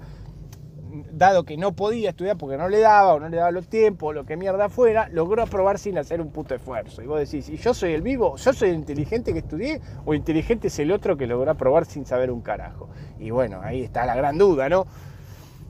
dado 1.12 1.44
que 1.44 1.58
no 1.58 1.74
podía 1.74 2.12
estudiar 2.12 2.38
porque 2.38 2.58
no 2.58 2.70
le 2.70 2.80
daba 2.80 3.14
o 3.14 3.20
no 3.20 3.30
le 3.30 3.38
daba 3.38 3.52
los 3.52 3.68
tiempos 3.68 4.10
o 4.10 4.14
lo 4.14 4.26
que 4.26 4.38
mierda 4.38 4.70
fuera, 4.70 5.10
logró 5.10 5.44
aprobar 5.44 5.80
sin 5.80 5.98
hacer 5.98 6.22
un 6.22 6.32
puto 6.32 6.56
esfuerzo. 6.56 7.02
Y 7.02 7.08
vos 7.08 7.20
decís, 7.20 7.50
¿y 7.50 7.58
yo 7.58 7.74
soy 7.74 7.94
el 7.94 8.02
vivo? 8.02 8.36
¿Yo 8.38 8.54
soy 8.54 8.70
el 8.70 8.76
inteligente 8.76 9.34
que 9.34 9.40
estudié? 9.40 9.82
¿O 10.06 10.14
inteligente 10.14 10.68
es 10.68 10.80
el 10.80 10.92
otro 10.92 11.18
que 11.18 11.28
logró 11.28 11.50
aprobar 11.52 11.86
sin 11.86 12.06
saber 12.06 12.32
un 12.32 12.42
carajo? 12.42 12.90
Y 13.20 13.32
bueno, 13.32 13.62
ahí 13.64 13.84
está 13.84 14.06
la 14.06 14.16
gran 14.16 14.38
duda, 14.38 14.70
¿no? 14.70 14.86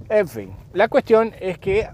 En 0.09 0.27
fin, 0.27 0.51
la 0.73 0.87
cuestión 0.87 1.33
es 1.39 1.57
que, 1.57 1.89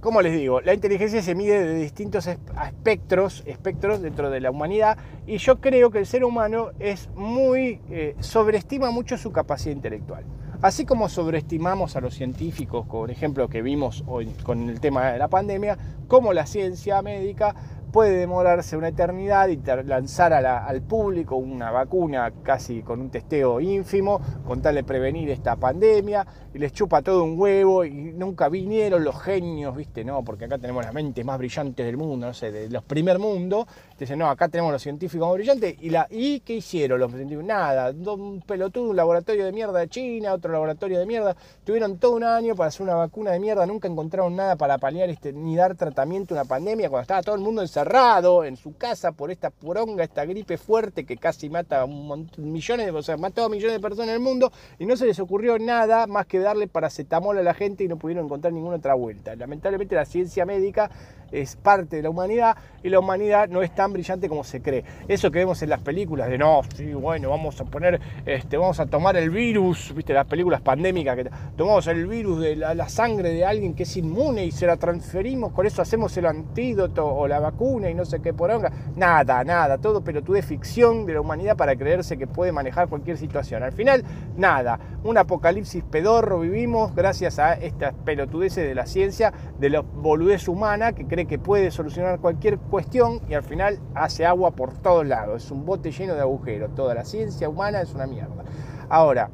como 0.00 0.20
les 0.20 0.32
digo, 0.32 0.60
la 0.60 0.74
inteligencia 0.74 1.22
se 1.22 1.36
mide 1.36 1.64
de 1.64 1.74
distintos 1.74 2.26
espectros, 2.26 3.44
espectros 3.46 4.02
dentro 4.02 4.30
de 4.30 4.40
la 4.40 4.50
humanidad 4.50 4.98
y 5.26 5.38
yo 5.38 5.60
creo 5.60 5.90
que 5.90 5.98
el 5.98 6.06
ser 6.06 6.24
humano 6.24 6.70
es 6.80 7.08
muy, 7.14 7.80
eh, 7.90 8.16
sobreestima 8.18 8.90
mucho 8.90 9.16
su 9.16 9.30
capacidad 9.30 9.76
intelectual. 9.76 10.24
Así 10.62 10.86
como 10.86 11.08
sobreestimamos 11.10 11.96
a 11.96 12.00
los 12.00 12.14
científicos, 12.14 12.86
por 12.86 13.10
ejemplo, 13.10 13.48
que 13.48 13.60
vimos 13.60 14.04
hoy 14.06 14.26
con 14.42 14.70
el 14.70 14.80
tema 14.80 15.12
de 15.12 15.18
la 15.18 15.28
pandemia, 15.28 15.76
como 16.08 16.32
la 16.32 16.46
ciencia 16.46 17.02
médica 17.02 17.54
puede 17.92 18.16
demorarse 18.16 18.76
una 18.76 18.88
eternidad 18.88 19.48
y 19.48 19.56
lanzar 19.84 20.32
al 20.32 20.82
público 20.82 21.36
una 21.36 21.70
vacuna 21.70 22.32
casi 22.42 22.82
con 22.82 23.00
un 23.00 23.10
testeo 23.10 23.60
ínfimo, 23.60 24.20
con 24.46 24.60
tal 24.60 24.74
de 24.74 24.84
prevenir 24.84 25.30
esta 25.30 25.56
pandemia, 25.56 26.26
y 26.56 26.58
les 26.58 26.72
chupa 26.72 27.02
todo 27.02 27.22
un 27.22 27.38
huevo 27.38 27.84
y 27.84 27.90
nunca 27.90 28.48
vinieron 28.48 29.04
los 29.04 29.20
genios, 29.20 29.76
¿viste? 29.76 30.06
No, 30.06 30.24
porque 30.24 30.46
acá 30.46 30.56
tenemos 30.56 30.82
las 30.82 30.94
mentes 30.94 31.22
más 31.22 31.36
brillantes 31.36 31.84
del 31.84 31.98
mundo, 31.98 32.28
no 32.28 32.32
sé, 32.32 32.50
de 32.50 32.70
los 32.70 32.82
primer 32.82 33.18
mundo. 33.18 33.66
Dicen, 33.98 34.18
no, 34.18 34.30
acá 34.30 34.48
tenemos 34.48 34.72
los 34.72 34.80
científicos 34.80 35.28
más 35.28 35.34
brillantes. 35.34 35.76
¿Y, 35.82 35.90
la, 35.90 36.06
¿Y 36.10 36.40
qué 36.40 36.54
hicieron 36.54 36.98
los 36.98 37.10
científicos? 37.12 37.44
Nada, 37.44 37.90
un 37.90 38.40
pelotudo, 38.40 38.88
un 38.88 38.96
laboratorio 38.96 39.44
de 39.44 39.52
mierda 39.52 39.80
de 39.80 39.88
China, 39.88 40.32
otro 40.32 40.50
laboratorio 40.50 40.98
de 40.98 41.04
mierda. 41.04 41.36
Tuvieron 41.62 41.98
todo 41.98 42.12
un 42.12 42.24
año 42.24 42.54
para 42.56 42.68
hacer 42.68 42.84
una 42.84 42.94
vacuna 42.94 43.32
de 43.32 43.38
mierda, 43.38 43.66
nunca 43.66 43.86
encontraron 43.86 44.34
nada 44.34 44.56
para 44.56 44.78
paliar 44.78 45.10
este, 45.10 45.34
ni 45.34 45.56
dar 45.56 45.74
tratamiento 45.74 46.34
a 46.34 46.40
una 46.40 46.48
pandemia 46.48 46.88
cuando 46.88 47.02
estaba 47.02 47.20
todo 47.20 47.34
el 47.34 47.42
mundo 47.42 47.60
encerrado 47.60 48.44
en 48.44 48.56
su 48.56 48.78
casa 48.78 49.12
por 49.12 49.30
esta 49.30 49.50
poronga, 49.50 50.04
esta 50.04 50.24
gripe 50.24 50.56
fuerte 50.56 51.04
que 51.04 51.18
casi 51.18 51.50
mata 51.50 51.82
a 51.82 51.84
un 51.84 52.06
montón, 52.06 52.50
millones, 52.50 52.90
o 52.94 53.02
sea, 53.02 53.18
mató 53.18 53.44
a 53.44 53.50
millones 53.50 53.74
de 53.74 53.80
personas 53.80 54.08
en 54.08 54.14
el 54.14 54.20
mundo 54.20 54.50
y 54.78 54.86
no 54.86 54.96
se 54.96 55.04
les 55.04 55.20
ocurrió 55.20 55.58
nada 55.58 56.06
más 56.06 56.24
que 56.26 56.45
darle 56.46 56.68
paracetamol 56.68 57.38
a 57.38 57.42
la 57.42 57.54
gente 57.54 57.84
y 57.84 57.88
no 57.88 57.98
pudieron 57.98 58.26
encontrar 58.26 58.52
ninguna 58.52 58.76
otra 58.76 58.94
vuelta. 58.94 59.34
Lamentablemente 59.34 59.94
la 59.94 60.04
ciencia 60.04 60.46
médica 60.46 60.90
es 61.32 61.56
parte 61.56 61.96
de 61.96 62.02
la 62.02 62.10
humanidad 62.10 62.56
y 62.82 62.88
la 62.88 63.00
humanidad 63.00 63.48
no 63.48 63.62
es 63.62 63.74
tan 63.74 63.92
brillante 63.92 64.28
como 64.28 64.44
se 64.44 64.62
cree. 64.62 64.84
Eso 65.08 65.30
que 65.30 65.40
vemos 65.40 65.60
en 65.62 65.70
las 65.70 65.80
películas 65.80 66.28
de 66.28 66.38
no, 66.38 66.62
sí, 66.76 66.92
bueno, 66.94 67.30
vamos 67.30 67.60
a 67.60 67.64
poner, 67.64 68.00
este, 68.24 68.56
vamos 68.56 68.78
a 68.78 68.86
tomar 68.86 69.16
el 69.16 69.30
virus, 69.30 69.92
viste, 69.94 70.12
las 70.12 70.26
películas 70.26 70.60
pandémicas 70.60 71.16
que 71.16 71.30
tomamos 71.56 71.86
el 71.88 72.06
virus 72.06 72.40
de 72.40 72.56
la, 72.56 72.88
sangre 72.88 73.30
de 73.30 73.44
alguien 73.44 73.74
que 73.74 73.82
es 73.82 73.96
inmune 73.96 74.44
y 74.44 74.52
se 74.52 74.66
la 74.66 74.76
transferimos, 74.76 75.52
con 75.52 75.66
eso 75.66 75.82
hacemos 75.82 76.16
el 76.16 76.26
antídoto 76.26 77.04
o 77.04 77.26
la 77.26 77.40
vacuna 77.40 77.90
y 77.90 77.94
no 77.94 78.04
sé 78.04 78.20
qué 78.20 78.32
poronga. 78.32 78.70
Nada, 78.94 79.42
nada, 79.42 79.78
todo 79.78 80.02
pero 80.04 80.22
ficción 80.42 81.06
de 81.06 81.14
la 81.14 81.20
humanidad 81.20 81.56
para 81.56 81.76
creerse 81.76 82.16
que 82.16 82.26
puede 82.26 82.52
manejar 82.52 82.88
cualquier 82.88 83.16
situación. 83.16 83.62
Al 83.62 83.72
final, 83.72 84.04
nada, 84.36 84.78
un 85.04 85.18
apocalipsis 85.18 85.82
pedorro 85.84 86.40
vivimos 86.40 86.94
gracias 86.94 87.38
a 87.38 87.54
estas 87.54 87.94
pelotudeces 88.04 88.66
de 88.66 88.74
la 88.74 88.86
ciencia, 88.86 89.32
de 89.58 89.70
la 89.70 89.80
boludez 89.80 90.48
humana 90.48 90.92
que 90.92 91.06
que 91.24 91.38
puede 91.38 91.70
solucionar 91.70 92.20
cualquier 92.20 92.58
cuestión 92.58 93.22
y 93.28 93.34
al 93.34 93.42
final 93.42 93.80
hace 93.94 94.26
agua 94.26 94.50
por 94.50 94.74
todos 94.74 95.06
lados. 95.06 95.44
Es 95.44 95.50
un 95.50 95.64
bote 95.64 95.90
lleno 95.90 96.14
de 96.14 96.20
agujeros. 96.20 96.74
Toda 96.74 96.94
la 96.94 97.06
ciencia 97.06 97.48
humana 97.48 97.80
es 97.80 97.94
una 97.94 98.06
mierda. 98.06 98.44
Ahora, 98.90 99.30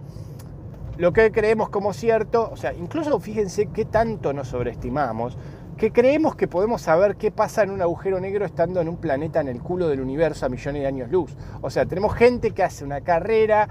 lo 0.98 1.12
que 1.12 1.32
creemos 1.32 1.68
como 1.70 1.92
cierto, 1.92 2.48
o 2.52 2.56
sea, 2.56 2.72
incluso 2.72 3.18
fíjense 3.18 3.66
qué 3.66 3.84
tanto 3.84 4.32
nos 4.32 4.48
sobreestimamos, 4.48 5.36
que 5.76 5.90
creemos 5.90 6.36
que 6.36 6.46
podemos 6.46 6.82
saber 6.82 7.16
qué 7.16 7.32
pasa 7.32 7.64
en 7.64 7.70
un 7.70 7.82
agujero 7.82 8.20
negro 8.20 8.44
estando 8.44 8.80
en 8.80 8.88
un 8.88 8.98
planeta 8.98 9.40
en 9.40 9.48
el 9.48 9.60
culo 9.60 9.88
del 9.88 10.00
universo 10.00 10.46
a 10.46 10.48
millones 10.48 10.82
de 10.82 10.86
años 10.86 11.10
luz. 11.10 11.34
O 11.60 11.70
sea, 11.70 11.86
tenemos 11.86 12.14
gente 12.14 12.52
que 12.52 12.62
hace 12.62 12.84
una 12.84 13.00
carrera 13.00 13.68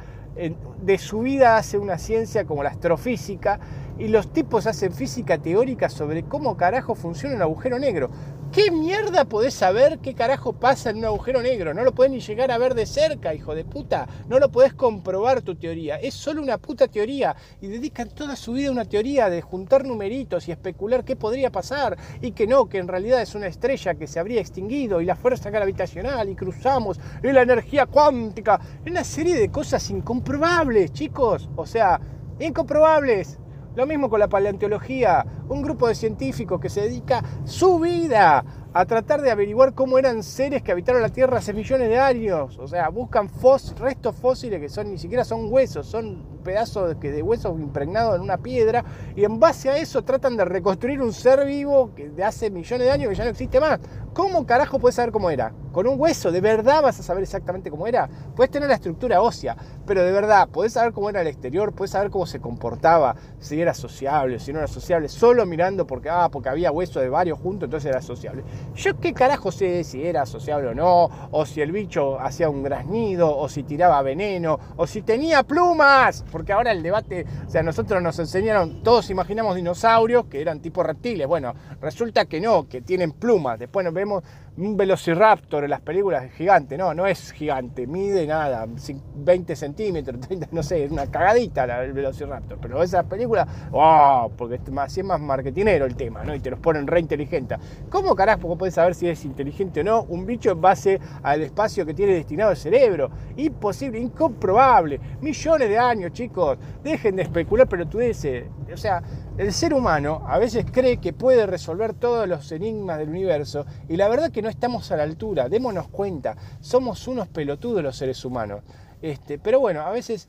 de 0.82 0.98
su 0.98 1.20
vida 1.20 1.58
hace 1.58 1.78
una 1.78 1.98
ciencia 1.98 2.46
como 2.46 2.64
la 2.64 2.70
astrofísica 2.70 3.60
y 4.02 4.08
los 4.08 4.34
tipos 4.34 4.66
hacen 4.66 4.94
física 4.94 5.38
teórica 5.38 5.88
sobre 5.88 6.24
cómo 6.24 6.58
carajo 6.58 6.96
funciona 6.96 7.36
un 7.36 7.42
agujero 7.44 7.78
negro. 7.78 8.10
¿Qué 8.52 8.72
mierda 8.72 9.26
podés 9.26 9.54
saber 9.54 10.00
qué 10.00 10.16
carajo 10.16 10.54
pasa 10.54 10.90
en 10.90 10.98
un 10.98 11.06
agujero 11.06 11.40
negro? 11.44 11.76
No 11.76 11.84
lo 11.84 11.94
podés 11.94 12.12
ni 12.12 12.20
llegar 12.20 12.50
a 12.50 12.58
ver 12.58 12.74
de 12.74 12.88
cerca, 12.88 13.36
hijo 13.36 13.54
de 13.54 13.64
puta. 13.64 14.08
No 14.28 14.40
lo 14.40 14.52
podés 14.52 14.74
comprobar 14.74 15.44
tu 15.44 15.54
teoría. 15.56 15.98
Es 15.98 16.16
solo 16.16 16.42
una 16.42 16.58
puta 16.58 16.88
teoría. 16.88 17.36
Y 17.62 17.68
dedican 17.68 18.10
toda 18.10 18.36
su 18.36 18.54
vida 18.54 18.70
a 18.70 18.72
una 18.72 18.86
teoría 18.86 19.30
de 19.30 19.44
juntar 19.44 19.86
numeritos 19.86 20.48
y 20.48 20.52
especular 20.52 21.06
qué 21.06 21.16
podría 21.16 21.52
pasar. 21.52 21.96
Y 22.22 22.32
que 22.32 22.48
no, 22.48 22.68
que 22.68 22.80
en 22.80 22.88
realidad 22.88 23.22
es 23.22 23.36
una 23.36 23.48
estrella 23.48 23.94
que 23.94 24.08
se 24.08 24.20
habría 24.20 24.42
extinguido 24.42 25.00
y 25.00 25.06
la 25.06 25.16
fuerza 25.16 25.52
gravitacional 25.52 26.28
y 26.28 26.36
cruzamos 26.36 27.00
y 27.22 27.32
la 27.32 27.44
energía 27.44 27.86
cuántica. 27.86 28.60
Una 28.86 29.04
serie 29.04 29.36
de 29.36 29.52
cosas 29.52 29.88
incomprobables, 29.92 30.92
chicos. 30.92 31.50
O 31.56 31.68
sea, 31.68 32.02
incomprobables. 32.40 33.38
Lo 33.76 33.88
mismo 33.88 34.10
con 34.10 34.20
la 34.20 34.28
paleontología, 34.28 35.26
un 35.48 35.62
grupo 35.62 35.88
de 35.88 35.96
científicos 35.96 36.60
que 36.60 36.70
se 36.70 36.82
dedica 36.82 37.24
su 37.46 37.80
vida 37.80 38.44
a 38.74 38.86
tratar 38.86 39.22
de 39.22 39.32
averiguar 39.32 39.74
cómo 39.74 39.98
eran 39.98 40.24
seres 40.24 40.62
que 40.62 40.72
habitaron 40.72 41.02
la 41.02 41.10
Tierra 41.10 41.40
hace 41.40 41.54
millones 41.54 41.90
de 41.90 42.00
años. 42.00 42.58
O 42.58 42.68
sea, 42.68 42.88
buscan 42.90 43.30
restos 43.78 44.16
fósiles 44.16 44.60
que 44.60 44.70
son 44.70 44.92
ni 44.92 44.98
siquiera 44.98 45.26
son 45.26 45.52
huesos, 45.52 45.86
son 45.86 46.40
pedazos 46.44 47.00
de, 47.00 47.12
de 47.12 47.22
huesos 47.22 47.60
impregnados 47.60 48.16
en 48.16 48.22
una 48.22 48.38
piedra 48.38 48.84
y 49.16 49.26
en 49.26 49.40
base 49.40 49.70
a 49.70 49.78
eso 49.78 50.04
tratan 50.04 50.38
de 50.38 50.46
reconstruir 50.46 51.02
un 51.02 51.14
ser 51.14 51.46
vivo 51.46 51.94
que 51.96 52.10
de 52.10 52.24
hace 52.24 52.50
millones 52.50 52.88
de 52.88 52.92
años 52.92 53.10
que 53.10 53.16
ya 53.16 53.26
no 53.26 53.32
existe 53.32 53.60
más. 53.60 53.80
¿Cómo 54.14 54.46
carajo 54.46 54.78
puedes 54.78 54.96
saber 54.96 55.14
cómo 55.14 55.30
era? 55.30 55.54
Con 55.72 55.88
un 55.88 55.98
hueso, 55.98 56.34
¿de 56.34 56.42
verdad 56.42 56.82
vas 56.82 57.00
a 57.00 57.04
saber 57.04 57.24
exactamente 57.24 57.72
cómo 57.72 57.88
era? 57.88 58.10
Puedes 58.36 58.52
tener 58.52 58.68
la 58.68 58.76
estructura 58.76 59.22
ósea, 59.22 59.56
pero 59.86 60.04
de 60.04 60.12
verdad, 60.12 60.50
puedes 60.52 60.74
saber 60.74 60.92
cómo 60.92 61.10
era 61.10 61.22
el 61.22 61.28
exterior, 61.28 61.72
puedes 61.72 61.92
saber 61.92 62.10
cómo 62.12 62.26
se 62.26 62.42
comportaba, 62.42 63.16
si 63.40 63.62
era 63.62 63.74
sociable, 63.74 64.40
si 64.40 64.52
no 64.52 64.60
era 64.60 64.68
sociable, 64.68 65.08
solo 65.08 65.46
mirando 65.46 65.88
porque, 65.88 66.10
ah, 66.10 66.28
porque 66.30 66.50
había 66.50 66.74
hueso 66.74 67.00
de 67.00 67.08
varios 67.08 67.40
juntos, 67.40 67.68
entonces 67.68 67.90
era 67.90 68.02
sociable. 68.02 68.44
Yo 68.76 69.00
qué 69.00 69.14
carajo 69.14 69.52
sé 69.52 69.84
si 69.84 70.06
era 70.06 70.26
sociable 70.26 70.70
o 70.70 70.74
no, 70.74 71.10
o 71.32 71.46
si 71.46 71.62
el 71.62 71.72
bicho 71.72 72.20
hacía 72.20 72.50
un 72.50 72.64
graznido, 72.64 73.36
o 73.38 73.50
si 73.50 73.64
tiraba 73.64 74.02
veneno, 74.02 74.60
o 74.78 74.88
si 74.88 75.02
tenía 75.02 75.44
plumas, 75.44 76.24
porque 76.32 76.54
ahora 76.54 76.72
el 76.72 76.82
debate, 76.82 77.26
o 77.46 77.50
sea, 77.50 77.64
nosotros 77.64 78.02
nos 78.02 78.18
enseñaron, 78.20 78.82
todos 78.82 79.10
imaginamos 79.10 79.56
dinosaurios 79.56 80.26
que 80.26 80.42
eran 80.42 80.62
tipo 80.62 80.84
reptiles, 80.84 81.28
bueno, 81.28 81.54
resulta 81.82 82.26
que 82.26 82.40
no, 82.40 82.68
que 82.68 82.82
tienen 82.82 83.12
plumas, 83.12 83.60
después 83.60 83.84
nos 83.84 83.94
vemos 83.94 84.24
un 84.58 84.76
velociraptor 84.76 85.64
en 85.64 85.70
las 85.70 85.82
películas 85.82 86.26
es 86.26 86.34
gigante, 86.34 86.78
no, 86.78 86.94
no 86.94 87.08
es 87.08 87.32
gigante, 87.32 87.88
mide 87.88 88.28
nada, 88.28 88.68
20 89.16 89.56
centímetros, 89.56 90.20
30, 90.28 90.50
no 90.52 90.62
sé, 90.62 90.84
es 90.84 90.92
una 90.92 91.08
cagadita 91.08 91.64
el 91.84 91.94
velociraptor, 91.94 92.58
pero 92.62 92.84
esas 92.84 93.06
películas, 93.06 93.48
wow, 93.72 94.32
porque 94.36 94.60
así 94.78 95.00
es 95.00 95.06
más 95.06 95.22
marketinero 95.22 95.86
el 95.86 95.96
tema, 95.96 96.24
¿no? 96.24 96.36
Y 96.36 96.40
te 96.40 96.52
los 96.52 96.60
ponen 96.60 96.86
re 96.86 97.00
inteligente. 97.00 97.56
¿Cómo 97.90 98.16
carajo 98.16 98.58
puedes 98.58 98.76
saber 98.76 98.94
si 98.94 99.08
es 99.08 99.24
inteligente 99.26 99.82
o 99.82 99.84
no 99.84 100.04
un 100.04 100.26
bicho 100.26 100.52
en 100.52 100.62
base 100.62 101.00
al 101.24 101.42
espacio 101.42 101.86
que 101.86 101.94
tiene 101.94 102.14
destinado 102.14 102.52
el 102.52 102.58
cerebro? 102.58 103.10
Imposible, 103.38 104.00
incomprobable, 104.00 105.00
millones 105.22 105.70
de 105.70 105.78
años, 105.78 106.12
chicos, 106.12 106.58
dejen 106.84 107.16
de 107.16 107.24
especular 107.24 107.68
pero 107.68 107.88
tú 107.88 108.00
dices, 108.00 108.46
o 108.72 108.78
sea, 108.78 109.02
el 109.38 109.54
ser 109.54 109.74
humano 109.74 110.24
a 110.28 110.38
veces 110.38 110.66
cree 110.72 110.98
que 110.98 111.14
puede 111.14 111.46
resolver 111.46 111.94
todos 111.94 112.28
los 112.28 112.52
enigmas 112.52 112.98
del 113.00 113.10
universo 113.10 113.66
y 113.88 113.96
la 113.96 114.10
verdad 114.10 114.32
que 114.32 114.42
no 114.42 114.50
estamos 114.50 114.92
a 114.92 114.98
la 114.98 115.04
altura, 115.04 115.50
démonos 115.50 115.88
cuenta, 115.88 116.36
somos 116.60 117.08
unos 117.08 117.28
pelotudos 117.28 117.82
los 117.82 117.96
seres 117.96 118.24
humanos. 118.26 118.62
Este, 119.02 119.40
pero 119.40 119.60
bueno, 119.60 119.82
a 119.82 119.92
veces 119.92 120.28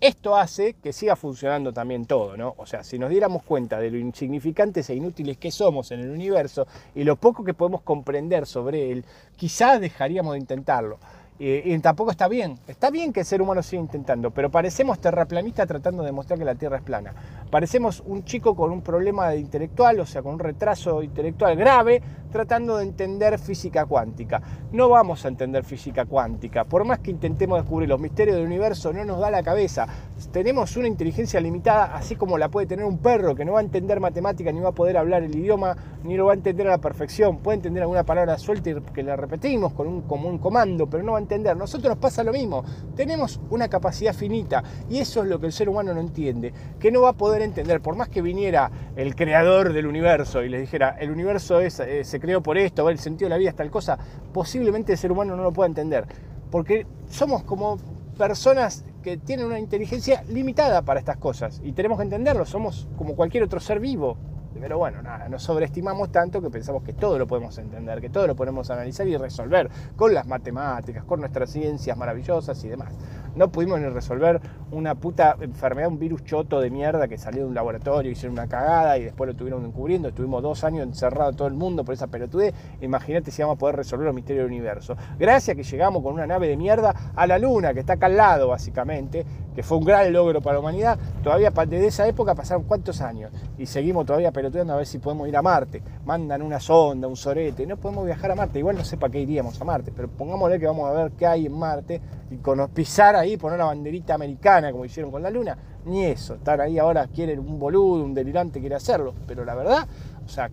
esto 0.00 0.36
hace 0.36 0.74
que 0.74 0.92
siga 0.92 1.16
funcionando 1.16 1.72
también 1.72 2.04
todo, 2.04 2.36
¿no? 2.36 2.54
O 2.58 2.66
sea, 2.66 2.84
si 2.84 2.98
nos 2.98 3.08
diéramos 3.08 3.42
cuenta 3.42 3.80
de 3.80 3.90
lo 3.90 3.98
insignificantes 3.98 4.90
e 4.90 4.94
inútiles 4.94 5.38
que 5.38 5.50
somos 5.50 5.90
en 5.92 6.00
el 6.00 6.10
universo 6.10 6.66
y 6.94 7.04
lo 7.04 7.16
poco 7.16 7.42
que 7.42 7.54
podemos 7.54 7.80
comprender 7.80 8.46
sobre 8.46 8.92
él, 8.92 9.04
quizás 9.36 9.80
dejaríamos 9.80 10.34
de 10.34 10.40
intentarlo. 10.40 10.98
Y, 11.36 11.76
tampoco 11.80 12.12
está 12.12 12.28
bien. 12.28 12.58
Está 12.68 12.90
bien 12.90 13.12
que 13.12 13.20
el 13.20 13.26
ser 13.26 13.42
humano 13.42 13.62
siga 13.62 13.82
intentando, 13.82 14.30
pero 14.30 14.50
parecemos 14.50 15.00
terraplanistas 15.00 15.66
tratando 15.66 16.02
de 16.02 16.06
demostrar 16.06 16.38
que 16.38 16.44
la 16.44 16.54
Tierra 16.54 16.76
es 16.76 16.82
plana. 16.82 17.12
Parecemos 17.50 18.02
un 18.06 18.24
chico 18.24 18.54
con 18.54 18.70
un 18.70 18.82
problema 18.82 19.34
intelectual, 19.34 19.98
o 19.98 20.06
sea, 20.06 20.22
con 20.22 20.34
un 20.34 20.38
retraso 20.38 21.02
intelectual 21.02 21.56
grave, 21.56 22.00
tratando 22.34 22.78
de 22.78 22.82
entender 22.82 23.38
física 23.38 23.86
cuántica. 23.86 24.42
No 24.72 24.88
vamos 24.88 25.24
a 25.24 25.28
entender 25.28 25.62
física 25.62 26.04
cuántica. 26.04 26.64
Por 26.64 26.84
más 26.84 26.98
que 26.98 27.12
intentemos 27.12 27.60
descubrir 27.60 27.88
los 27.88 28.00
misterios 28.00 28.36
del 28.36 28.44
universo, 28.44 28.92
no 28.92 29.04
nos 29.04 29.20
da 29.20 29.30
la 29.30 29.44
cabeza. 29.44 29.86
Tenemos 30.32 30.76
una 30.76 30.88
inteligencia 30.88 31.40
limitada, 31.40 31.94
así 31.94 32.16
como 32.16 32.36
la 32.36 32.48
puede 32.48 32.66
tener 32.66 32.84
un 32.84 32.98
perro 32.98 33.36
que 33.36 33.44
no 33.44 33.52
va 33.52 33.60
a 33.60 33.62
entender 33.62 34.00
matemática, 34.00 34.50
ni 34.50 34.58
va 34.58 34.70
a 34.70 34.72
poder 34.72 34.96
hablar 34.96 35.22
el 35.22 35.32
idioma, 35.32 35.76
ni 36.02 36.16
lo 36.16 36.26
va 36.26 36.32
a 36.32 36.34
entender 36.34 36.66
a 36.66 36.70
la 36.70 36.78
perfección. 36.78 37.38
Puede 37.38 37.58
entender 37.58 37.84
alguna 37.84 38.02
palabra 38.02 38.36
suelta 38.36 38.70
y 38.70 38.74
que 38.80 39.04
la 39.04 39.14
repetimos 39.14 39.72
con 39.72 39.86
un, 39.86 40.02
como 40.02 40.28
un 40.28 40.38
comando, 40.38 40.88
pero 40.88 41.04
no 41.04 41.12
va 41.12 41.18
a 41.18 41.20
entender. 41.20 41.56
Nosotros 41.56 41.88
nos 41.88 41.98
pasa 41.98 42.24
lo 42.24 42.32
mismo. 42.32 42.64
Tenemos 42.96 43.40
una 43.50 43.68
capacidad 43.68 44.12
finita 44.12 44.64
y 44.90 44.98
eso 44.98 45.22
es 45.22 45.28
lo 45.28 45.38
que 45.38 45.46
el 45.46 45.52
ser 45.52 45.68
humano 45.68 45.94
no 45.94 46.00
entiende, 46.00 46.52
que 46.80 46.90
no 46.90 47.02
va 47.02 47.10
a 47.10 47.12
poder 47.12 47.42
entender, 47.42 47.80
por 47.80 47.94
más 47.94 48.08
que 48.08 48.22
viniera 48.22 48.72
el 48.96 49.14
creador 49.14 49.72
del 49.72 49.86
universo 49.86 50.42
y 50.42 50.48
les 50.48 50.62
dijera, 50.62 50.96
el 50.98 51.12
universo 51.12 51.60
es, 51.60 51.78
eh, 51.78 52.02
se 52.02 52.23
creó 52.24 52.42
por 52.42 52.56
esto, 52.56 52.88
el 52.88 52.98
sentido 52.98 53.26
de 53.26 53.30
la 53.30 53.36
vida 53.36 53.50
es 53.50 53.56
tal 53.56 53.70
cosa, 53.70 53.98
posiblemente 54.32 54.92
el 54.92 54.98
ser 54.98 55.12
humano 55.12 55.36
no 55.36 55.42
lo 55.42 55.52
pueda 55.52 55.68
entender, 55.68 56.06
porque 56.50 56.86
somos 57.10 57.42
como 57.42 57.76
personas 58.16 58.82
que 59.02 59.18
tienen 59.18 59.44
una 59.44 59.58
inteligencia 59.58 60.24
limitada 60.30 60.80
para 60.80 61.00
estas 61.00 61.18
cosas 61.18 61.60
y 61.62 61.72
tenemos 61.72 61.98
que 61.98 62.04
entenderlo, 62.04 62.46
somos 62.46 62.88
como 62.96 63.14
cualquier 63.14 63.42
otro 63.42 63.60
ser 63.60 63.78
vivo, 63.78 64.16
pero 64.58 64.78
bueno, 64.78 65.02
nada, 65.02 65.28
nos 65.28 65.42
sobreestimamos 65.42 66.10
tanto 66.10 66.40
que 66.40 66.48
pensamos 66.48 66.82
que 66.82 66.94
todo 66.94 67.18
lo 67.18 67.26
podemos 67.26 67.58
entender, 67.58 68.00
que 68.00 68.08
todo 68.08 68.26
lo 68.26 68.34
podemos 68.34 68.70
analizar 68.70 69.06
y 69.06 69.18
resolver 69.18 69.68
con 69.94 70.14
las 70.14 70.26
matemáticas, 70.26 71.04
con 71.04 71.20
nuestras 71.20 71.50
ciencias 71.50 71.94
maravillosas 71.98 72.64
y 72.64 72.68
demás. 72.68 72.94
No 73.36 73.48
pudimos 73.48 73.80
ni 73.80 73.88
resolver 73.88 74.40
una 74.70 74.94
puta 74.94 75.36
enfermedad, 75.40 75.88
un 75.88 75.98
virus 75.98 76.24
choto 76.24 76.60
de 76.60 76.70
mierda 76.70 77.08
que 77.08 77.18
salió 77.18 77.42
de 77.42 77.48
un 77.48 77.54
laboratorio, 77.54 78.10
hicieron 78.10 78.34
una 78.34 78.46
cagada 78.46 78.96
y 78.98 79.04
después 79.04 79.26
lo 79.26 79.32
estuvieron 79.32 79.64
encubriendo. 79.64 80.08
Estuvimos 80.08 80.42
dos 80.42 80.62
años 80.64 80.84
encerrados 80.84 81.36
todo 81.36 81.48
el 81.48 81.54
mundo 81.54 81.84
por 81.84 81.94
esa 81.94 82.06
pelotudez. 82.06 82.54
Imagínate 82.80 83.30
si 83.30 83.42
vamos 83.42 83.56
a 83.56 83.58
poder 83.58 83.76
resolver 83.76 84.06
los 84.06 84.14
misterios 84.14 84.44
del 84.44 84.52
universo. 84.52 84.96
Gracias 85.18 85.56
que 85.56 85.62
llegamos 85.62 86.02
con 86.02 86.14
una 86.14 86.26
nave 86.26 86.48
de 86.48 86.56
mierda 86.56 87.12
a 87.14 87.26
la 87.26 87.38
Luna, 87.38 87.74
que 87.74 87.80
está 87.80 87.94
acá 87.94 88.06
al 88.06 88.16
lado, 88.16 88.48
básicamente, 88.48 89.24
que 89.54 89.62
fue 89.62 89.78
un 89.78 89.84
gran 89.84 90.12
logro 90.12 90.40
para 90.40 90.54
la 90.54 90.60
humanidad. 90.60 90.98
Todavía 91.22 91.50
desde 91.50 91.86
esa 91.86 92.06
época 92.06 92.34
pasaron 92.34 92.64
cuántos 92.64 93.00
años 93.00 93.32
y 93.58 93.66
seguimos 93.66 94.06
todavía 94.06 94.32
pelotudeando 94.32 94.74
a 94.74 94.76
ver 94.76 94.86
si 94.86 94.98
podemos 94.98 95.28
ir 95.28 95.36
a 95.36 95.42
Marte. 95.42 95.82
Mandan 96.04 96.42
una 96.42 96.60
sonda, 96.60 97.08
un 97.08 97.16
sorete. 97.16 97.66
No 97.66 97.76
podemos 97.76 98.04
viajar 98.04 98.30
a 98.30 98.34
Marte. 98.34 98.58
Igual 98.58 98.76
no 98.76 98.84
sé 98.84 98.96
para 98.96 99.12
qué 99.12 99.20
iríamos 99.20 99.60
a 99.60 99.64
Marte, 99.64 99.92
pero 99.94 100.08
pongámosle 100.08 100.58
que 100.58 100.66
vamos 100.66 100.88
a 100.88 100.92
ver 100.92 101.12
qué 101.12 101.26
hay 101.26 101.46
en 101.46 101.58
Marte 101.58 102.00
y 102.30 102.36
con 102.38 102.66
pisar 102.68 103.16
ahí, 103.16 103.23
poner 103.38 103.58
la 103.58 103.66
banderita 103.66 104.14
americana 104.14 104.70
como 104.72 104.84
hicieron 104.84 105.10
con 105.10 105.22
la 105.22 105.30
Luna, 105.30 105.56
ni 105.84 106.04
eso. 106.04 106.34
Están 106.34 106.60
ahí 106.60 106.78
ahora, 106.78 107.06
quieren 107.08 107.40
un 107.40 107.58
boludo, 107.58 108.04
un 108.04 108.14
delirante 108.14 108.60
quiere 108.60 108.74
hacerlo, 108.74 109.14
pero 109.26 109.44
la 109.44 109.54
verdad, 109.54 109.88
o 110.24 110.28
sea, 110.28 110.50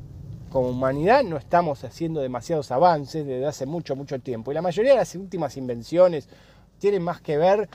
como 0.49 0.69
humanidad 0.69 1.23
no 1.23 1.37
estamos 1.37 1.83
haciendo 1.83 2.19
demasiados 2.19 2.71
avances 2.71 3.25
desde 3.25 3.45
hace 3.45 3.65
mucho, 3.65 3.95
mucho 3.95 4.19
tiempo. 4.19 4.51
Y 4.51 4.55
la 4.55 4.61
mayoría 4.61 4.91
de 4.91 4.97
las 4.97 5.15
últimas 5.15 5.55
invenciones 5.57 6.27
tienen 6.77 7.01
más 7.01 7.21
que 7.21 7.37
ver 7.37 7.69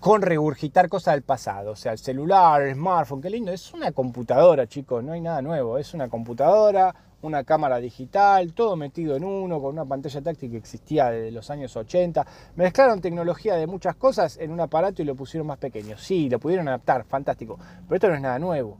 con 0.00 0.22
regurgitar 0.22 0.88
cosas 0.88 1.14
del 1.14 1.22
pasado. 1.22 1.72
O 1.72 1.76
sea, 1.76 1.92
el 1.92 1.98
celular, 1.98 2.62
el 2.62 2.74
smartphone, 2.74 3.20
qué 3.20 3.30
lindo. 3.30 3.52
Es 3.52 3.72
una 3.72 3.92
computadora, 3.92 4.66
chicos, 4.66 5.02
no 5.04 5.12
hay 5.12 5.20
nada 5.20 5.42
nuevo. 5.42 5.78
Es 5.78 5.94
una 5.94 6.08
computadora, 6.08 6.94
una 7.24 7.44
cámara 7.44 7.78
digital, 7.78 8.52
todo 8.52 8.76
metido 8.76 9.16
en 9.16 9.24
uno, 9.24 9.60
con 9.60 9.72
una 9.72 9.84
pantalla 9.84 10.20
táctil 10.20 10.50
que 10.50 10.58
existía 10.58 11.10
desde 11.10 11.30
los 11.30 11.50
años 11.50 11.74
80. 11.74 12.26
Mezclaron 12.56 13.00
tecnología 13.00 13.54
de 13.54 13.66
muchas 13.66 13.96
cosas 13.96 14.36
en 14.38 14.50
un 14.50 14.60
aparato 14.60 15.00
y 15.00 15.04
lo 15.06 15.14
pusieron 15.14 15.46
más 15.46 15.58
pequeño. 15.58 15.96
Sí, 15.96 16.28
lo 16.28 16.38
pudieron 16.38 16.68
adaptar, 16.68 17.04
fantástico. 17.04 17.58
Pero 17.88 17.94
esto 17.94 18.08
no 18.08 18.14
es 18.14 18.20
nada 18.20 18.38
nuevo. 18.38 18.78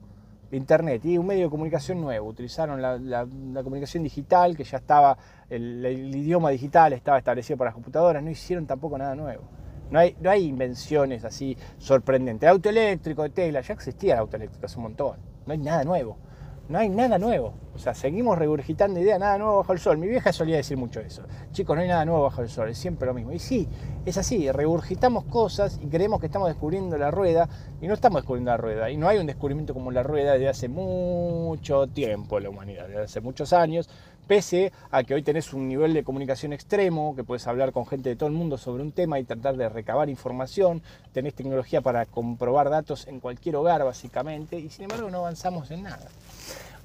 Internet 0.53 1.05
y 1.05 1.19
un 1.19 1.27
medio 1.27 1.45
de 1.45 1.51
comunicación 1.51 2.01
nuevo. 2.01 2.29
Utilizaron 2.29 2.81
la, 2.81 3.27
comunicación 3.63 4.03
digital, 4.03 4.57
que 4.57 4.65
ya 4.65 4.77
estaba, 4.77 5.17
el, 5.49 6.15
idioma 6.15 6.51
digital 6.51 6.93
estaba 6.93 7.19
establecido 7.19 7.57
para 7.57 7.69
las 7.69 7.75
computadoras. 7.75 8.23
No 8.23 8.31
hicieron 8.31 8.67
tampoco 8.67 8.99
nada 8.99 9.15
nuevo. 9.15 9.45
No 9.91 9.99
hay, 9.99 10.17
no 10.21 10.31
hay 10.31 10.45
invenciones 10.45 11.25
así 11.25 11.57
sorprendentes. 11.79 12.49
Auto 12.49 12.69
eléctrico, 12.69 13.23
de 13.23 13.31
Tesla, 13.31 13.63
ya 13.63 13.75
existía 13.75 14.15
el 14.15 14.21
auto 14.21 14.37
eléctrico 14.37 14.67
hace 14.67 14.77
un 14.77 14.83
montón. 14.85 15.17
No 15.47 15.53
hay 15.53 15.59
nada 15.59 15.83
nuevo 15.85 16.19
no 16.69 16.79
hay 16.79 16.89
nada 16.89 17.19
nuevo. 17.19 17.55
O 17.75 17.79
sea, 17.79 17.93
seguimos 17.93 18.39
regurgitando 18.39 19.01
ideas, 19.01 19.19
nada 19.19 19.37
nuevo 19.37 19.59
bajo 19.59 19.73
el 19.73 19.79
sol. 19.79 19.99
Mi 19.99 20.07
vieja 20.07 20.33
solía 20.33 20.57
decir 20.57 20.77
mucho 20.77 21.01
eso. 21.01 21.23
Chicos, 21.53 21.75
no 21.77 21.83
hay 21.83 21.89
nada 21.89 22.05
nuevo 22.05 22.23
bajo 22.23 22.41
el 22.41 22.49
sol, 22.49 22.69
es 22.69 22.79
siempre 22.79 23.07
lo 23.07 23.15
mismo. 23.15 23.33
Y 23.33 23.39
sí, 23.39 23.69
es 24.05 24.17
así, 24.17 24.51
regurgitamos 24.53 25.25
cosas 25.25 25.81
y 25.83 25.89
creemos 25.89 26.21
que 26.21 26.27
estamos 26.27 26.49
descubriendo 26.49 26.97
la 26.97 27.11
rueda 27.11 27.49
y 27.81 27.89
no 27.89 27.95
estamos 27.95 28.23
descubriendo 28.23 28.53
la 28.53 28.57
rueda. 28.57 28.91
Y 28.91 28.97
no 28.97 29.09
hay 29.09 29.19
un 29.19 29.27
descubrimiento 29.27 29.75
como 29.75 29.91
la 29.91 30.03
rueda 30.03 30.33
desde 30.35 30.49
hace 30.49 30.69
mucho 30.69 31.89
tiempo 31.89 32.39
en 32.39 32.45
la 32.45 32.51
humanidad, 32.51 32.87
desde 32.87 33.03
hace 33.03 33.21
muchos 33.21 33.53
años, 33.53 33.91
pese 34.27 34.73
a 34.91 35.03
que 35.05 35.15
hoy 35.15 35.23
tenés 35.23 35.53
un 35.53 35.69
nivel 35.69 35.95
de 35.95 36.05
comunicación 36.05 36.53
extremo, 36.53 37.15
que 37.15 37.25
puedes 37.25 37.47
hablar 37.47 37.73
con 37.73 37.87
gente 37.87 38.09
de 38.09 38.17
todo 38.17 38.29
el 38.29 38.35
mundo 38.35 38.59
sobre 38.59 38.83
un 38.83 38.93
tema 38.93 39.19
y 39.19 39.25
tratar 39.25 39.57
de 39.57 39.69
recabar 39.69 40.09
información, 40.09 40.83
tenés 41.13 41.35
tecnología 41.35 41.81
para 41.81 42.07
comprobar 42.07 42.71
datos 42.71 43.07
en 43.07 43.21
cualquier 43.21 43.57
hogar 43.57 43.85
básicamente, 43.85 44.59
y 44.59 44.71
sin 44.71 44.85
embargo 44.85 45.11
no 45.11 45.19
avanzamos 45.19 45.71
en 45.71 45.83
nada. 45.85 46.09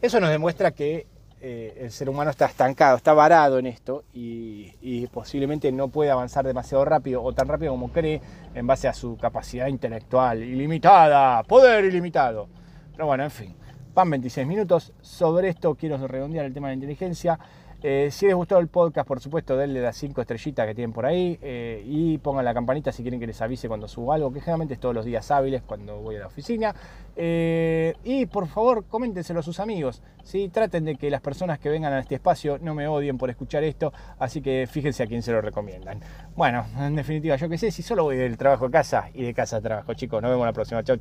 Eso 0.02 0.20
nos 0.20 0.30
demuestra 0.30 0.72
que 0.72 1.08
eh, 1.42 1.78
el 1.84 1.92
ser 1.92 2.10
humano 2.10 2.32
está 2.32 2.48
estancado, 2.48 2.98
está 2.98 3.14
varado 3.14 3.60
en 3.60 3.66
esto 3.66 4.04
y, 4.14 4.74
y, 4.82 5.08
posiblemente 5.08 5.72
no 5.72 5.88
puede 5.88 6.12
avanzar 6.12 6.46
demasiado 6.46 6.84
rápido 6.84 7.24
o 7.24 7.32
tan 7.32 7.48
rápido 7.48 7.72
como 7.72 7.94
cree 7.94 8.22
en 8.54 8.68
base 8.68 8.90
a 8.90 8.94
su 8.94 9.16
capacidad 9.16 9.68
intelectual 9.68 10.44
ilimitada, 10.44 11.42
poder 11.44 11.86
ilimitado. 11.86 12.50
Pero 12.92 13.06
bueno, 13.06 13.24
en 13.24 13.32
fin, 13.32 13.56
van 13.94 14.10
26 14.10 14.48
minutos. 14.48 14.94
Sobre 15.02 15.50
esto 15.50 15.76
quiero 15.76 15.98
redondear 16.08 16.46
el 16.46 16.54
tema 16.54 16.68
de 16.68 16.72
la 16.72 16.76
inteligencia. 16.76 17.40
Eh, 17.82 18.10
si 18.12 18.26
les 18.26 18.36
gustó 18.36 18.58
el 18.58 18.68
podcast, 18.68 19.08
por 19.08 19.22
supuesto, 19.22 19.56
denle 19.56 19.82
las 19.82 19.96
5 19.96 20.20
estrellitas 20.20 20.68
que 20.68 20.76
tienen 20.76 20.92
por 20.92 21.06
ahí 21.06 21.40
eh, 21.42 21.82
y 21.86 22.18
pongan 22.18 22.44
la 22.44 22.54
campanita 22.54 22.92
si 22.92 23.04
quieren 23.04 23.22
que 23.22 23.28
les 23.28 23.42
avise 23.42 23.70
cuando 23.70 23.88
subo 23.88 24.12
algo, 24.12 24.34
que 24.34 24.42
generalmente 24.42 24.74
es 24.74 24.82
todos 24.82 24.94
los 24.94 25.06
días 25.06 25.32
hábiles 25.32 25.62
cuando 25.62 25.98
voy 25.98 26.18
a 26.18 26.20
la 26.20 26.28
oficina. 26.28 26.76
Eh, 27.16 27.96
y 28.04 28.26
por 28.26 28.48
favor, 28.48 28.86
coméntenselo 28.86 29.40
a 29.40 29.44
sus 29.44 29.62
amigos. 29.62 30.02
¿sí? 30.24 30.50
Traten 30.50 30.84
de 30.84 30.96
que 30.96 31.10
las 31.10 31.22
personas 31.22 31.58
que 31.60 31.70
vengan 31.70 31.94
a 31.94 32.00
este 32.00 32.16
espacio 32.16 32.58
no 32.60 32.76
me 32.76 32.88
odien 32.88 33.18
por 33.18 33.30
escuchar 33.30 33.64
esto, 33.64 33.94
así 34.20 34.42
que 34.42 34.68
fíjense 34.70 35.04
a 35.04 35.08
quién 35.08 35.22
se 35.22 35.32
lo 35.32 35.42
recomiendan. 35.42 36.02
Bueno, 36.36 36.66
en 36.78 36.96
definitiva, 36.96 37.38
yo 37.38 37.48
qué 37.48 37.58
sé, 37.58 37.72
si 37.72 37.82
solo 37.82 38.04
voy 38.04 38.18
del 38.18 38.38
trabajo 38.38 38.66
a 38.66 38.72
casa 38.72 39.10
y 39.14 39.24
de 39.24 39.34
casa 39.34 39.58
a 39.58 39.62
trabajo, 39.62 39.94
chicos, 39.94 40.22
nos 40.22 40.32
vemos 40.32 40.46
la 40.46 40.54
próxima. 40.54 40.84
Chau, 40.84 40.98